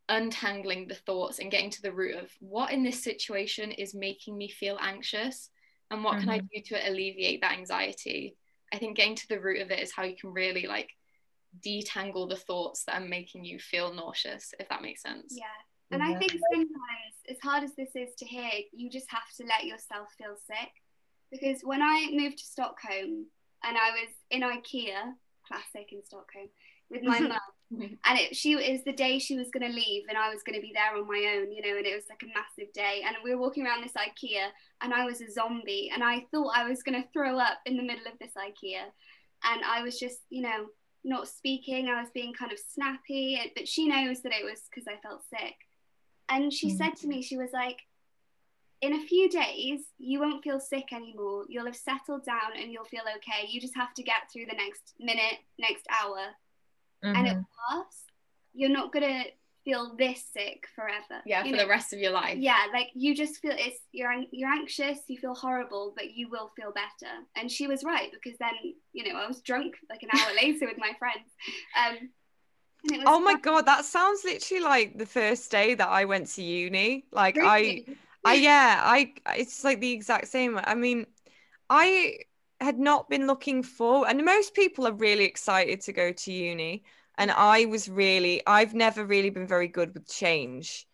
[0.08, 4.38] untangling the thoughts and getting to the root of what in this situation is making
[4.38, 5.50] me feel anxious
[5.90, 6.26] and what mm-hmm.
[6.26, 6.48] can I mm-hmm.
[6.54, 8.36] do to alleviate that anxiety.
[8.72, 10.92] I think getting to the root of it is how you can really like
[11.62, 15.36] detangle the thoughts that are making you feel nauseous, if that makes sense.
[15.38, 15.45] Yeah.
[15.91, 19.45] And I think sometimes, as hard as this is to hear, you just have to
[19.45, 20.72] let yourself feel sick.
[21.32, 23.28] Because when I moved to Stockholm
[23.64, 25.14] and I was in IKEA,
[25.47, 26.49] classic in Stockholm,
[26.89, 27.20] with my
[27.72, 30.34] mum, and it, she it was the day she was going to leave, and I
[30.34, 32.28] was going to be there on my own, you know, and it was like a
[32.28, 33.04] massive day.
[33.06, 34.47] And we were walking around this IKEA,
[34.82, 37.78] and I was a zombie, and I thought I was going to throw up in
[37.78, 38.86] the middle of this IKEA.
[39.45, 40.68] And I was just, you know,
[41.04, 41.89] not speaking.
[41.89, 45.24] I was being kind of snappy, but she knows that it was because I felt
[45.30, 45.56] sick.
[46.30, 46.78] And she mm.
[46.78, 47.80] said to me, she was like,
[48.82, 51.45] in a few days, you won't feel sick anymore.
[51.47, 53.47] You'll have settled down and you'll feel okay.
[53.47, 56.18] You just have to get through the next minute, next hour,
[57.04, 57.16] mm-hmm.
[57.16, 58.04] and it will pass.
[58.54, 59.30] You're not going to
[59.64, 61.22] feel this sick forever.
[61.26, 61.57] Yeah, for know?
[61.57, 62.38] the rest of your life.
[62.39, 66.51] Yeah, like you just feel it's you're you're anxious, you feel horrible, but you will
[66.55, 67.11] feel better.
[67.36, 68.53] And she was right because then
[68.93, 71.30] you know I was drunk like an hour later with my friends.
[71.78, 72.09] Um,
[73.05, 77.05] oh my god, that sounds literally like the first day that I went to uni.
[77.11, 77.86] Like really?
[78.26, 80.59] I, I yeah, I it's like the exact same.
[80.64, 81.05] I mean,
[81.70, 82.18] I
[82.59, 86.84] had not been looking for, and most people are really excited to go to uni
[87.18, 90.88] and I was really I've never really been very good with change.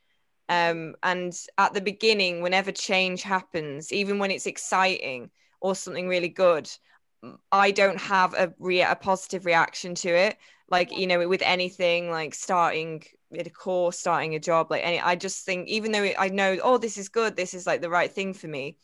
[0.50, 5.30] Um, and at the beginning, whenever change happens, even when it's exciting
[5.62, 6.70] or something really good,
[7.52, 10.38] I don't have a re- a positive reaction to it.
[10.70, 13.04] Like you know, with anything like starting
[13.34, 16.78] a course, starting a job, like any, I just think even though I know, oh,
[16.78, 18.78] this is good, this is like the right thing for me,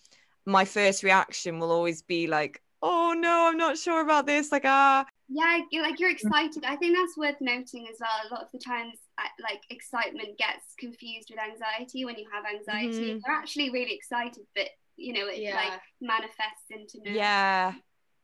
[0.46, 4.52] my first reaction will always be like, oh no, I'm not sure about this.
[4.52, 8.44] Like ah, yeah like you're excited i think that's worth noting as well a lot
[8.44, 8.94] of the times
[9.42, 13.20] like excitement gets confused with anxiety when you have anxiety mm-hmm.
[13.26, 14.68] they're actually really excited but
[14.98, 15.56] you know it yeah.
[15.56, 17.18] like manifests into nerves.
[17.18, 17.74] yeah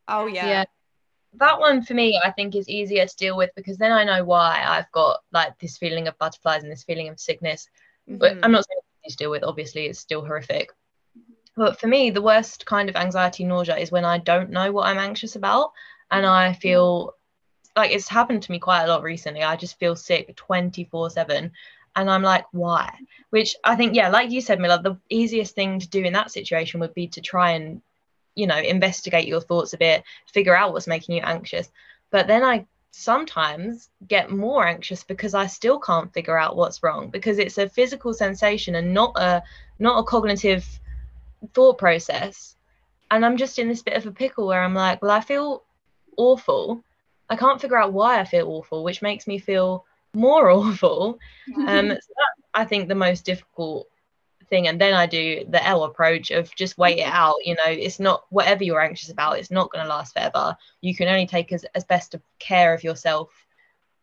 [0.08, 0.45] oh yeah.
[0.45, 0.64] yeah
[1.34, 4.24] that one for me i think is easier to deal with because then i know
[4.24, 7.68] why i've got like this feeling of butterflies and this feeling of sickness
[8.08, 8.18] mm-hmm.
[8.18, 10.72] but i'm not saying it's to deal with obviously it's still horrific
[11.18, 11.34] mm-hmm.
[11.56, 14.86] but for me the worst kind of anxiety nausea is when i don't know what
[14.86, 15.72] i'm anxious about
[16.12, 17.16] and I feel
[17.76, 19.43] like it's happened to me quite a lot recently.
[19.43, 21.51] I just feel sick 24 7
[21.95, 22.93] and I'm like, why?
[23.32, 26.32] Which I think, yeah, like you said, Mila, the easiest thing to do in that
[26.32, 27.82] situation would be to try and,
[28.36, 31.70] you know, investigate your thoughts a bit, figure out what's making you anxious.
[32.09, 37.09] But then I sometimes get more anxious because I still can't figure out what's wrong
[37.09, 39.43] because it's a physical sensation and not a
[39.80, 40.68] not a cognitive
[41.53, 42.55] thought process.
[43.09, 45.64] And I'm just in this bit of a pickle where I'm like, well, I feel
[46.18, 46.84] awful.
[47.30, 51.20] I can't figure out why I feel awful, which makes me feel more awful.
[51.55, 53.88] Um, so that's, I think, the most difficult
[54.49, 54.68] thing.
[54.68, 57.36] And then I do the Elle approach of just wait it out.
[57.43, 60.55] You know, it's not whatever you're anxious about, it's not going to last forever.
[60.82, 63.30] You can only take as, as best of care of yourself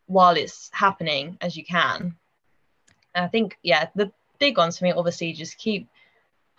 [0.07, 2.17] while it's happening as you can.
[3.15, 5.87] And I think, yeah, the big ones for me, obviously, just keep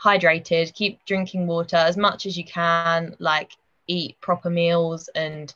[0.01, 3.51] hydrated, keep drinking water as much as you can, like
[3.89, 5.53] eat proper meals and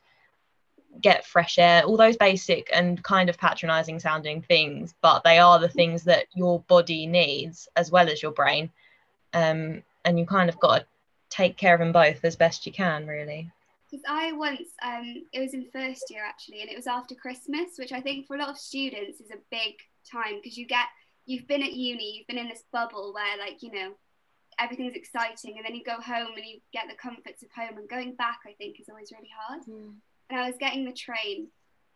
[1.02, 5.60] get fresh air, all those basic and kind of patronizing sounding things, but they are
[5.60, 8.70] the things that your body needs as well as your brain.
[9.34, 10.86] Um, and you kind of got to
[11.30, 13.50] take care of them both as best you can, really.
[13.90, 17.78] Because I once, um, it was in first year actually, and it was after Christmas,
[17.78, 19.76] which I think for a lot of students is a big
[20.12, 20.86] time because you get,
[21.26, 23.94] you've been at uni, you've been in this bubble where, like, you know,
[24.60, 27.90] everything's exciting, and then you go home and you get the comforts of home, and
[27.90, 29.64] going back, I think, is always really hard.
[29.64, 29.96] Mm
[30.30, 31.48] and I was getting the train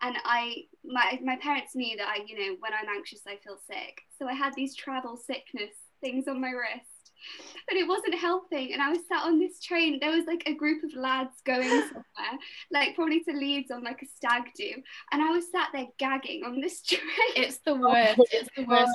[0.01, 3.57] and I my my parents knew that I you know when I'm anxious I feel
[3.67, 4.01] sick.
[4.19, 6.97] So I had these travel sickness things on my wrist
[7.67, 8.73] but it wasn't helping.
[8.73, 11.67] And I was sat on this train there was like a group of lads going
[11.69, 12.39] somewhere
[12.71, 14.71] like probably to Leeds on like a stag do.
[15.11, 17.01] And I was sat there gagging on this train.
[17.35, 18.21] It's the worst.
[18.31, 18.91] It's the worst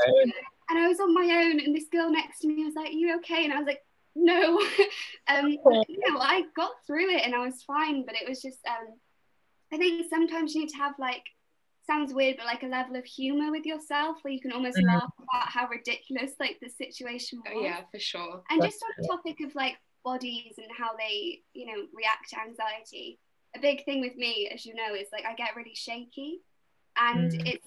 [0.71, 3.17] and I was on my own and this girl next to me was like you
[3.17, 3.81] okay and I was like
[4.15, 4.59] no
[5.29, 8.59] um you know I got through it and I was fine but it was just
[8.69, 8.95] um
[9.73, 11.25] I think sometimes you need to have like
[11.87, 14.89] sounds weird, but like a level of humor with yourself where you can almost mm-hmm.
[14.89, 17.53] laugh about how ridiculous like the situation was.
[17.57, 18.43] Oh, yeah, for sure.
[18.51, 22.31] And That's just on the topic of like bodies and how they, you know, react
[22.31, 23.19] to anxiety.
[23.57, 26.41] A big thing with me, as you know, is like I get really shaky.
[26.97, 27.47] And mm.
[27.47, 27.67] it's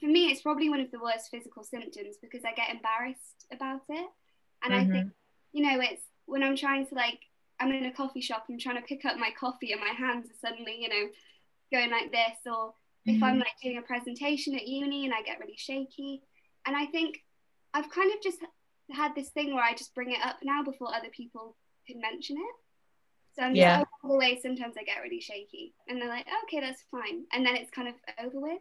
[0.00, 3.82] for me, it's probably one of the worst physical symptoms because I get embarrassed about
[3.88, 4.08] it.
[4.62, 4.90] And mm-hmm.
[4.90, 5.12] I think,
[5.52, 7.18] you know, it's when I'm trying to like
[7.60, 10.26] I'm in a coffee shop and trying to pick up my coffee and my hands
[10.30, 11.08] are suddenly, you know,
[11.72, 13.16] going like this or mm-hmm.
[13.16, 13.40] if I'm mm-hmm.
[13.40, 16.22] like doing a presentation at uni and I get really shaky.
[16.66, 17.18] And I think
[17.74, 18.38] I've kind of just
[18.90, 22.36] had this thing where I just bring it up now before other people can mention
[22.36, 22.54] it.
[23.36, 23.80] So I'm yeah.
[23.80, 26.84] just all the way sometimes I get really shaky and they're like, oh, okay, that's
[26.90, 27.24] fine.
[27.32, 27.94] And then it's kind of
[28.24, 28.60] over with.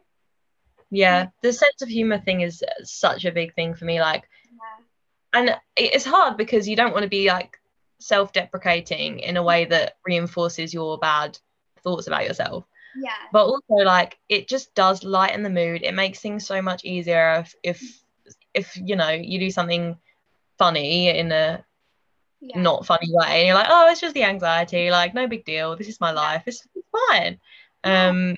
[0.90, 4.00] Yeah, the sense of humor thing is such a big thing for me.
[4.00, 5.40] Like, yeah.
[5.40, 7.60] and it's hard because you don't want to be like
[8.00, 11.38] self-deprecating in a way that reinforces your bad
[11.84, 12.66] thoughts about yourself
[13.00, 16.84] yeah but also like it just does lighten the mood it makes things so much
[16.84, 18.04] easier if if
[18.54, 19.98] if you know you do something
[20.58, 21.64] funny in a
[22.40, 22.60] yeah.
[22.60, 25.76] not funny way and you're like oh it's just the anxiety like no big deal
[25.76, 27.40] this is my life it's, it's fine
[27.84, 28.36] um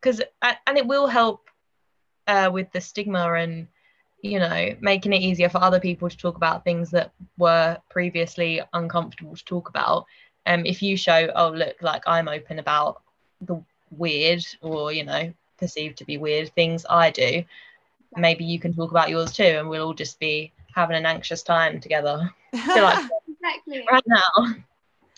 [0.00, 1.48] because and it will help
[2.26, 3.66] uh with the stigma and
[4.22, 8.60] you know making it easier for other people to talk about things that were previously
[8.72, 10.06] uncomfortable to talk about
[10.46, 13.02] um if you show oh look like i'm open about
[13.42, 17.44] the weird or you know perceived to be weird things I do,
[18.16, 21.42] maybe you can talk about yours too, and we'll all just be having an anxious
[21.42, 22.30] time together.
[22.52, 24.54] like exactly right now.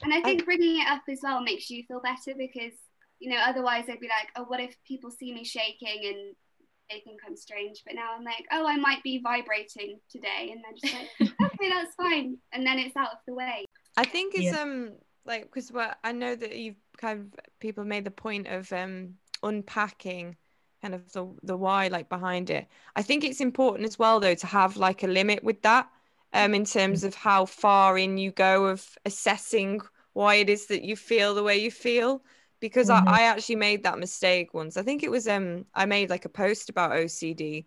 [0.02, 2.72] And I think bringing it up as well makes you feel better because
[3.18, 6.36] you know otherwise I'd be like, oh, what if people see me shaking and
[6.90, 7.82] they think I'm strange?
[7.84, 11.70] But now I'm like, oh, I might be vibrating today, and they're just like, okay,
[11.70, 13.64] that's fine, and then it's out of the way.
[13.96, 14.62] I think it's yeah.
[14.62, 14.92] um
[15.26, 19.14] like because what I know that you've kind of people made the point of um
[19.42, 20.36] unpacking
[20.82, 22.66] kind of the the why like behind it.
[22.96, 25.88] I think it's important as well though to have like a limit with that
[26.32, 29.80] um in terms of how far in you go of assessing
[30.12, 32.22] why it is that you feel the way you feel
[32.60, 33.08] because mm-hmm.
[33.08, 34.76] I, I actually made that mistake once.
[34.76, 37.64] I think it was um I made like a post about OCD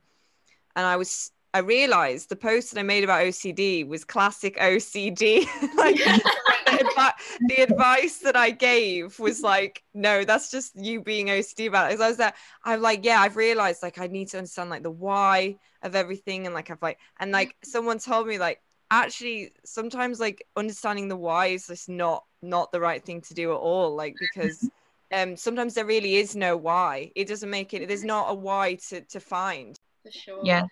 [0.76, 5.46] and I was I realized the post that I made about OCD was classic OCD.
[5.76, 7.14] like the,
[7.48, 11.98] the, advice that I gave was like, no, that's just you being OCD about it.
[11.98, 14.84] Because I was like, I'm like, yeah, I've realized like I need to understand like
[14.84, 19.52] the why of everything, and like I've like, and like someone told me like actually
[19.66, 23.58] sometimes like understanding the why is just not not the right thing to do at
[23.58, 23.94] all.
[23.94, 24.70] Like because
[25.12, 27.12] um sometimes there really is no why.
[27.16, 27.88] It doesn't make it.
[27.88, 29.78] There's not a why to to find.
[30.04, 30.42] For sure.
[30.44, 30.64] Yeah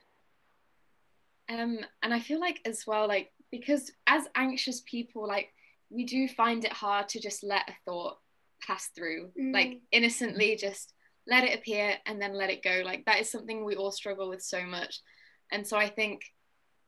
[1.51, 5.51] um and i feel like as well like because as anxious people like
[5.89, 8.19] we do find it hard to just let a thought
[8.61, 9.51] pass through mm.
[9.51, 10.93] like innocently just
[11.25, 14.29] let it appear and then let it go like that is something we all struggle
[14.29, 15.01] with so much
[15.51, 16.21] And so I think,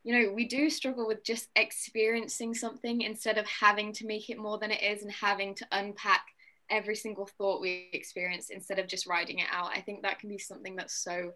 [0.03, 4.37] you know, we do struggle with just experiencing something instead of having to make it
[4.37, 6.23] more than it is and having to unpack
[6.71, 9.71] every single thought we experience instead of just riding it out.
[9.75, 11.33] I think that can be something that's so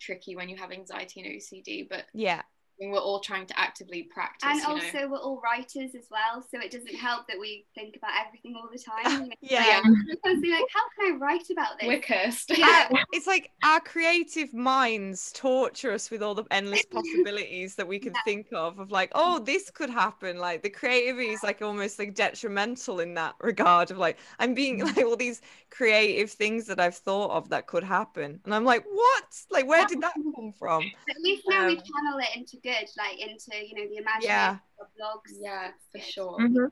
[0.00, 1.88] tricky when you have anxiety and OCD.
[1.88, 2.42] But yeah,
[2.80, 4.48] we're all trying to actively practice.
[4.48, 5.08] And you also, know.
[5.08, 8.68] we're all writers as well, so it doesn't help that we think about everything all
[8.72, 9.30] the time.
[9.40, 9.80] yeah.
[9.82, 11.88] Constantly like, how can I write about this?
[11.88, 12.56] We're cursed.
[12.56, 17.98] Yeah, it's like our creative minds torture us with all the endless possibilities that we
[17.98, 18.22] can yeah.
[18.24, 18.78] think of.
[18.78, 20.38] Of like, oh, this could happen.
[20.38, 23.90] Like the creativity is like almost like detrimental in that regard.
[23.90, 27.84] Of like, I'm being like all these creative things that I've thought of that could
[27.84, 29.24] happen, and I'm like, what?
[29.50, 30.84] Like, where did that come from?
[31.08, 34.24] At least now um, we channel it into good, like into you know the Imaginist
[34.24, 34.56] yeah.
[35.00, 35.36] blogs.
[35.38, 36.38] Yeah, for sure.
[36.38, 36.66] Mm-hmm.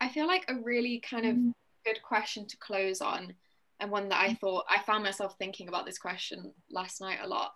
[0.00, 1.50] I feel like a really kind of mm-hmm.
[1.84, 3.34] good question to close on,
[3.80, 7.28] and one that I thought I found myself thinking about this question last night a
[7.28, 7.52] lot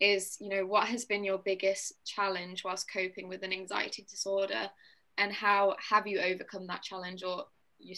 [0.00, 4.68] is you know what has been your biggest challenge whilst coping with an anxiety disorder
[5.18, 7.46] and how have you overcome that challenge or
[7.78, 7.94] you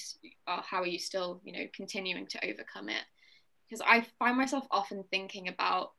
[0.47, 3.03] or how are you still you know continuing to overcome it
[3.69, 5.93] because i find myself often thinking about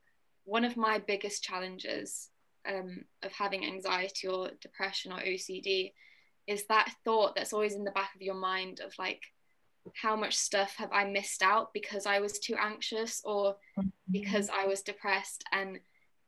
[0.45, 2.29] one of my biggest challenges
[2.69, 5.93] um, of having anxiety or depression or OCD
[6.47, 9.21] is that thought that's always in the back of your mind of like,
[9.95, 13.55] how much stuff have I missed out because I was too anxious or
[14.11, 15.43] because I was depressed?
[15.51, 15.79] And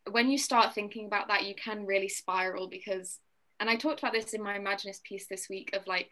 [0.09, 3.19] when you start thinking about that, you can really spiral because,
[3.59, 6.11] and I talked about this in my Imaginist piece this week of like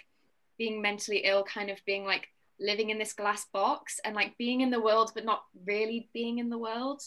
[0.57, 2.27] being mentally ill, kind of being like
[2.59, 6.39] living in this glass box and like being in the world, but not really being
[6.39, 7.01] in the world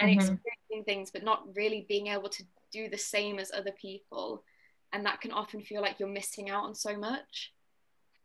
[0.00, 0.18] and mm-hmm.
[0.18, 4.44] experiencing things, but not really being able to do the same as other people
[4.92, 7.52] and that can often feel like you're missing out on so much.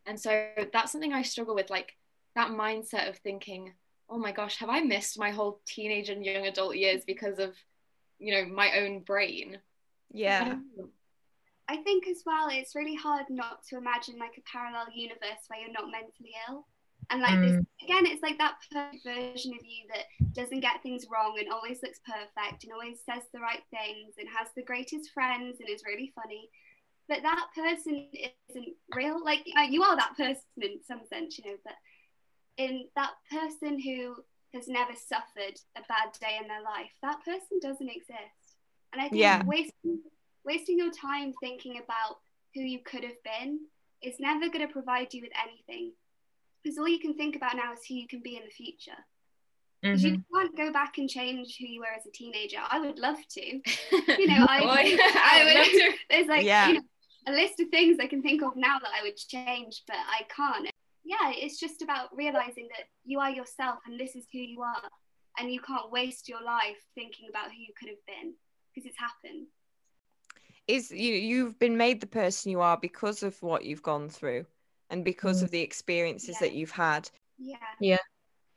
[0.06, 1.94] And so that's something i struggle with like
[2.36, 3.74] that mindset of thinking
[4.10, 7.54] oh my gosh have i missed my whole teenage and young adult years because of
[8.22, 9.58] you know my own brain?
[10.14, 10.56] Yeah.
[11.68, 15.60] I think as well it's really hard not to imagine like a parallel universe where
[15.60, 16.66] you're not mentally ill
[17.12, 17.41] and like mm.
[17.41, 21.51] this again it's like that perfect version of you that doesn't get things wrong and
[21.51, 25.70] always looks perfect and always says the right things and has the greatest friends and
[25.70, 26.49] is really funny
[27.07, 28.07] but that person
[28.49, 31.76] isn't real like uh, you are that person in some sense you know but
[32.57, 34.16] in that person who
[34.53, 38.55] has never suffered a bad day in their life that person doesn't exist
[38.93, 39.43] and i think yeah.
[39.45, 39.99] wasting
[40.45, 42.18] wasting your time thinking about
[42.53, 43.59] who you could have been
[44.01, 45.91] is never going to provide you with anything
[46.64, 48.97] because all you can think about now is who you can be in the future.
[49.82, 50.16] Because mm-hmm.
[50.16, 52.59] you can't go back and change who you were as a teenager.
[52.70, 53.41] I would love to.
[54.18, 55.95] You know, I, Boy, I would.
[56.09, 56.68] There's like yeah.
[56.68, 56.82] you know,
[57.28, 60.24] a list of things I can think of now that I would change, but I
[60.36, 60.70] can't.
[61.03, 64.89] Yeah, it's just about realizing that you are yourself and this is who you are,
[65.39, 68.34] and you can't waste your life thinking about who you could have been
[68.74, 69.47] because it's happened.
[70.68, 74.45] Is you you've been made the person you are because of what you've gone through
[74.92, 75.46] and because mm.
[75.46, 76.48] of the experiences yeah.
[76.48, 77.10] that you've had.
[77.39, 77.56] Yeah.
[77.80, 77.98] Yeah.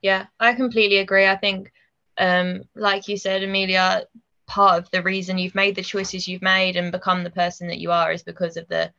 [0.02, 1.26] Yeah, I completely agree.
[1.26, 1.72] I think
[2.18, 4.06] um like you said Amelia,
[4.46, 7.78] part of the reason you've made the choices you've made and become the person that
[7.78, 8.92] you are is because of the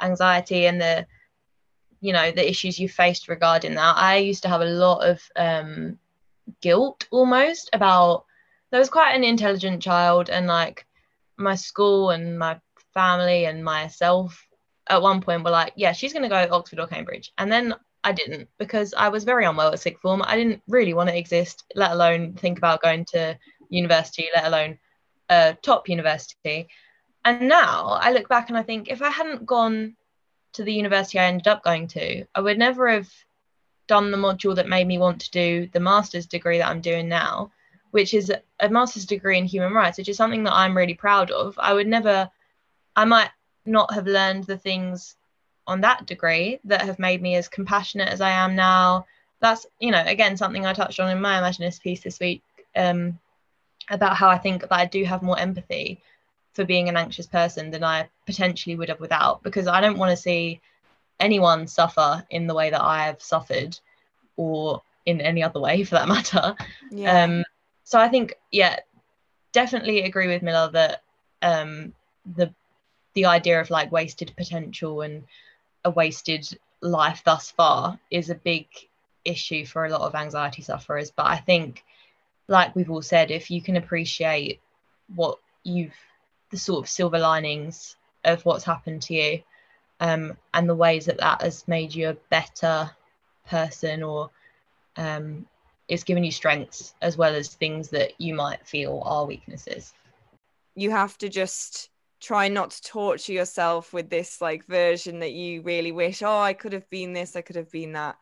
[0.00, 1.06] anxiety and the
[2.00, 5.22] you know the issues you faced regarding that i used to have a lot of
[5.36, 5.98] um
[6.60, 8.24] guilt almost about
[8.70, 10.86] there was quite an intelligent child and like
[11.36, 12.58] my school and my
[12.94, 14.46] family and myself
[14.90, 17.32] at one point we were like, yeah, she's going to go Oxford or Cambridge.
[17.38, 20.22] And then I didn't because I was very unwell at sixth form.
[20.24, 23.38] I didn't really want to exist, let alone think about going to
[23.68, 24.78] university, let alone
[25.28, 26.68] a top university.
[27.24, 29.96] And now I look back and I think if I hadn't gone
[30.54, 33.08] to the university I ended up going to, I would never have
[33.86, 37.08] done the module that made me want to do the master's degree that I'm doing
[37.08, 37.52] now,
[37.90, 41.30] which is a master's degree in human rights, which is something that I'm really proud
[41.30, 41.58] of.
[41.58, 42.30] I would never,
[42.96, 43.30] I might
[43.70, 45.16] not have learned the things
[45.66, 49.06] on that degree that have made me as compassionate as I am now.
[49.40, 52.42] That's, you know, again, something I touched on in my Imaginist piece this week
[52.76, 53.18] um,
[53.88, 56.02] about how I think that I do have more empathy
[56.52, 60.10] for being an anxious person than I potentially would have without, because I don't want
[60.10, 60.60] to see
[61.20, 63.78] anyone suffer in the way that I have suffered
[64.36, 66.54] or in any other way for that matter.
[66.90, 67.24] Yeah.
[67.24, 67.44] Um,
[67.84, 68.80] so I think, yeah,
[69.52, 71.02] definitely agree with Miller that
[71.42, 71.92] um,
[72.36, 72.52] the
[73.14, 75.24] the idea of like wasted potential and
[75.84, 76.46] a wasted
[76.80, 78.66] life thus far is a big
[79.24, 81.10] issue for a lot of anxiety sufferers.
[81.10, 81.84] But i think
[82.48, 84.60] like we've all said if you can appreciate
[85.14, 85.94] what you've
[86.50, 89.42] the sort of silver linings of what's happened to you
[90.00, 92.90] um, and the ways that that has made you a better
[93.46, 94.30] person or
[94.96, 95.46] um,
[95.88, 99.92] it's given you strengths as well as things that you might feel are weaknesses.
[100.74, 101.90] You have to just
[102.20, 106.52] try not to torture yourself with this like version that you really wish oh i
[106.52, 108.16] could have been this i could have been that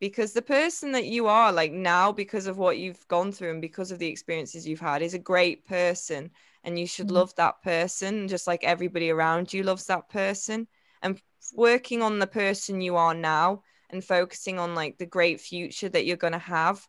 [0.00, 3.60] because the person that you are like now because of what you've gone through and
[3.60, 6.30] because of the experiences you've had is a great person
[6.64, 7.16] and you should mm-hmm.
[7.16, 10.66] love that person just like everybody around you loves that person
[11.02, 11.20] and
[11.54, 16.04] working on the person you are now and focusing on like the great future that
[16.04, 16.86] you're going to have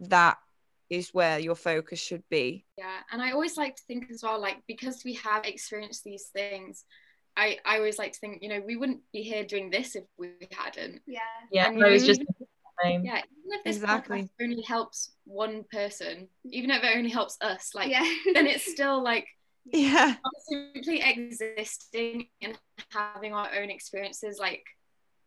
[0.00, 0.38] that
[0.90, 4.40] is where your focus should be yeah and i always like to think as well
[4.40, 6.84] like because we have experienced these things
[7.36, 10.04] I, I always like to think, you know, we wouldn't be here doing this if
[10.16, 11.02] we hadn't.
[11.04, 11.18] Yeah.
[11.50, 11.66] Yeah.
[11.66, 12.22] And, no, it's just
[12.82, 14.28] yeah, even if this exactly.
[14.40, 18.04] only helps one person, even if it only helps us, like yeah.
[18.34, 19.26] then it's still like
[19.72, 20.16] yeah,
[20.48, 22.58] simply existing and
[22.90, 24.64] having our own experiences, like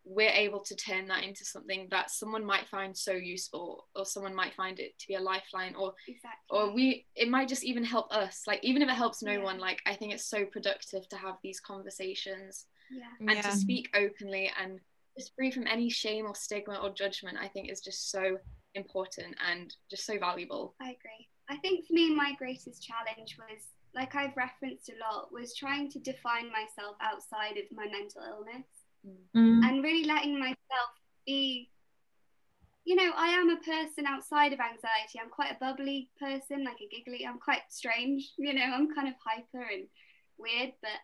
[0.08, 4.34] we're able to turn that into something that someone might find so useful or someone
[4.34, 6.48] might find it to be a lifeline or exactly.
[6.50, 9.42] or we it might just even help us like even if it helps no yeah.
[9.42, 13.04] one like i think it's so productive to have these conversations yeah.
[13.20, 13.42] and yeah.
[13.42, 14.80] to speak openly and
[15.16, 18.38] just free from any shame or stigma or judgment i think is just so
[18.74, 23.62] important and just so valuable i agree i think for me my greatest challenge was
[23.94, 28.64] like i've referenced a lot was trying to define myself outside of my mental illness
[29.36, 29.64] mm.
[29.64, 30.90] and really letting myself
[31.26, 31.68] be
[32.88, 36.80] you know i am a person outside of anxiety i'm quite a bubbly person like
[36.80, 39.86] a giggly i'm quite strange you know i'm kind of hyper and
[40.38, 40.98] weird but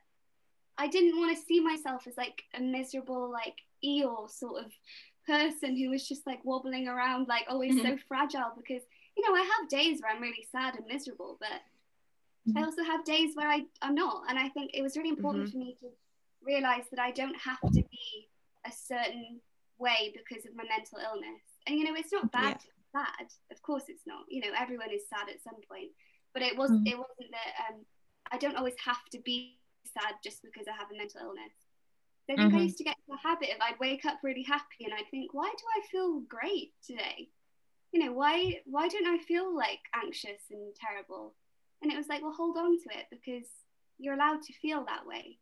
[0.79, 4.73] i didn't want to see myself as like a miserable like Eeyore sort of
[5.27, 7.87] person who was just like wobbling around like always mm-hmm.
[7.87, 8.83] so fragile because
[9.15, 11.61] you know i have days where i'm really sad and miserable but
[12.49, 12.59] mm-hmm.
[12.59, 15.49] i also have days where I, i'm not and i think it was really important
[15.49, 15.53] mm-hmm.
[15.53, 15.89] for me to
[16.45, 18.29] realize that I don't have to be
[18.67, 19.41] a certain
[19.79, 21.43] way because of my mental illness.
[21.67, 22.59] And you know, it's not bad.
[22.65, 22.71] Yeah.
[22.95, 24.23] Bad, of course, it's not.
[24.29, 25.91] You know, everyone is sad at some point,
[26.33, 26.87] but it was mm.
[26.87, 27.53] it wasn't that.
[27.69, 27.85] Um,
[28.31, 31.55] I don't always have to be sad just because I have a mental illness.
[32.23, 32.57] I think mm-hmm.
[32.57, 35.35] I used to get the habit of I'd wake up really happy and I'd think,
[35.35, 37.29] why do I feel great today?
[37.93, 41.35] You know, why why don't I feel like anxious and terrible?
[41.83, 43.47] And it was like, well, hold on to it because
[43.99, 45.39] you're allowed to feel that way.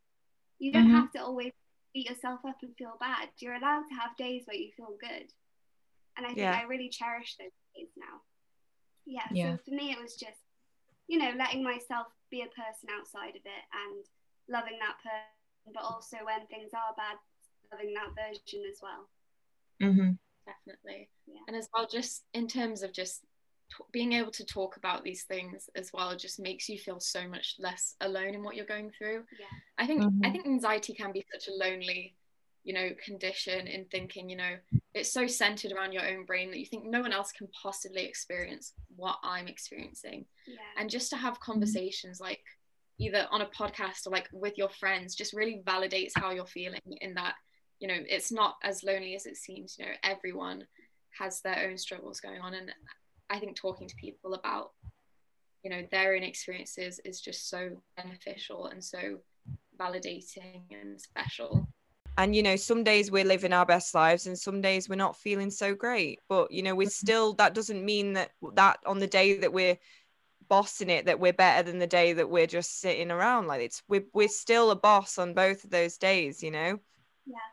[0.59, 0.95] You don't mm-hmm.
[0.95, 1.51] have to always
[1.93, 3.29] beat yourself up and feel bad.
[3.37, 5.27] You're allowed to have days where you feel good.
[6.17, 6.59] And I think yeah.
[6.59, 8.21] I really cherish those days now.
[9.05, 9.55] Yeah, yeah.
[9.55, 10.39] So for me, it was just,
[11.07, 14.05] you know, letting myself be a person outside of it and
[14.49, 17.17] loving that person, but also when things are bad,
[17.71, 19.09] loving that version as well.
[19.81, 20.11] Mm-hmm.
[20.45, 21.09] Definitely.
[21.27, 21.41] Yeah.
[21.47, 23.21] And as well, just in terms of just
[23.69, 27.27] t- being able to talk about these things as well just makes you feel so
[27.27, 29.45] much less alone in what you're going through yeah.
[29.77, 30.25] i think mm-hmm.
[30.25, 32.15] i think anxiety can be such a lonely
[32.63, 34.55] you know condition in thinking you know
[34.93, 38.05] it's so centered around your own brain that you think no one else can possibly
[38.05, 40.55] experience what i'm experiencing yeah.
[40.77, 42.41] and just to have conversations like
[42.99, 46.79] either on a podcast or like with your friends just really validates how you're feeling
[47.01, 47.35] in that
[47.79, 50.65] you know it's not as lonely as it seems you know everyone
[51.19, 52.71] has their own struggles going on and
[53.29, 54.71] I think talking to people about
[55.63, 59.19] you know their own experiences is just so beneficial and so
[59.79, 61.67] validating and special.
[62.17, 65.17] And you know some days we're living our best lives and some days we're not
[65.17, 66.19] feeling so great.
[66.29, 66.89] But you know we're mm-hmm.
[66.89, 69.77] still that doesn't mean that that on the day that we're
[70.49, 73.47] bossing it that we're better than the day that we're just sitting around.
[73.47, 76.79] Like it's we're, we're still a boss on both of those days you know?
[77.25, 77.52] Yeah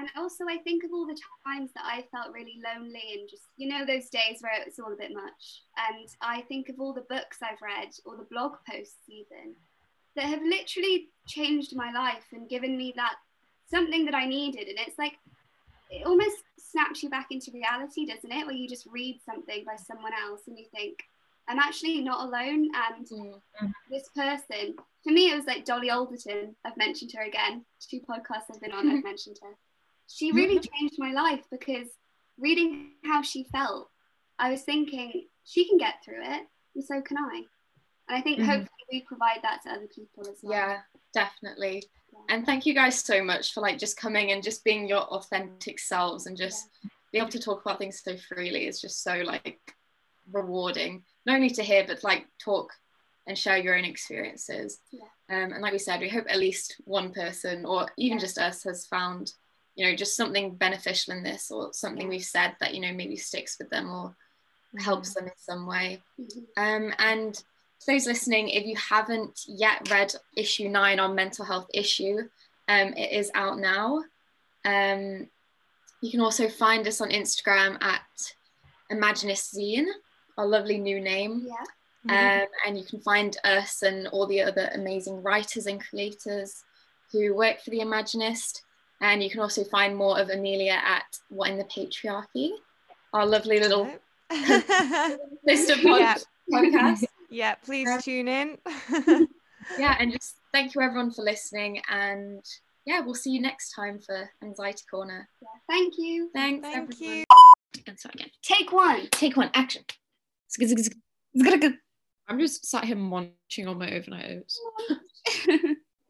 [0.00, 3.42] and also I think of all the times that I felt really lonely and just
[3.56, 5.62] you know those days where it's all a bit much.
[5.76, 9.54] And I think of all the books I've read or the blog posts even
[10.16, 13.16] that have literally changed my life and given me that
[13.70, 14.68] something that I needed.
[14.68, 15.18] And it's like
[15.90, 18.46] it almost snaps you back into reality doesn't it?
[18.46, 20.98] Where you just read something by someone else and you think
[21.46, 22.70] I'm actually not alone.
[22.74, 23.66] And mm-hmm.
[23.90, 26.56] this person for me it was like Dolly Alderton.
[26.64, 27.66] I've mentioned her again.
[27.86, 29.56] Two podcasts I've been on I've mentioned her
[30.12, 31.88] she really changed my life because
[32.38, 33.88] reading how she felt,
[34.38, 36.42] I was thinking she can get through it,
[36.74, 37.42] and so can I.
[38.08, 38.48] And I think mm-hmm.
[38.48, 40.52] hopefully we provide that to other people as well.
[40.52, 40.78] Yeah,
[41.14, 41.84] definitely.
[42.12, 42.34] Yeah.
[42.34, 45.78] And thank you guys so much for like just coming and just being your authentic
[45.78, 46.90] selves and just yeah.
[47.12, 49.60] be able to talk about things so freely is just so like
[50.32, 51.04] rewarding.
[51.24, 52.72] Not only to hear, but like talk
[53.28, 54.80] and share your own experiences.
[54.90, 55.04] Yeah.
[55.28, 58.64] Um, and like we said, we hope at least one person or even just us
[58.64, 59.32] has found
[59.80, 63.16] you know just something beneficial in this or something we've said that you know maybe
[63.16, 64.14] sticks with them or
[64.78, 66.02] helps them in some way.
[66.20, 66.40] Mm-hmm.
[66.62, 71.68] um, and to those listening if you haven't yet read issue nine on mental health
[71.72, 72.18] issue
[72.68, 74.04] um, it is out now.
[74.64, 75.28] Um,
[76.02, 78.02] you can also find us on instagram at
[78.92, 79.86] imaginistzine
[80.36, 81.46] our lovely new name.
[81.46, 81.64] Yeah.
[82.08, 86.64] Um, and you can find us and all the other amazing writers and creators
[87.12, 88.62] who work for the Imaginist.
[89.00, 92.50] And you can also find more of Amelia at What in the Patriarchy,
[93.12, 93.90] our lovely little
[95.46, 96.22] sister pod-
[96.52, 97.04] podcast.
[97.32, 98.58] Yeah, please um, tune in.
[99.78, 101.80] yeah, and just thank you everyone for listening.
[101.88, 102.44] And
[102.84, 105.28] yeah, we'll see you next time for Anxiety Corner.
[105.40, 106.28] Yeah, thank you.
[106.34, 107.18] Thanks, thank everyone.
[107.18, 107.24] you.
[107.86, 108.30] And so again.
[108.42, 109.06] Take one.
[109.12, 109.52] Take one.
[109.54, 109.84] Action.
[112.28, 114.60] I'm just sat here munching on my overnight oats.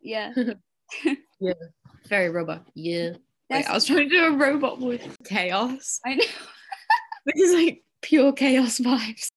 [0.02, 0.32] yeah.
[1.38, 1.52] yeah.
[2.08, 2.66] Very robot.
[2.74, 3.14] Yeah.
[3.50, 5.02] Wait, I was trying to do a robot voice.
[5.24, 6.00] Chaos.
[6.04, 6.24] I know.
[7.26, 9.30] this is like pure chaos vibes.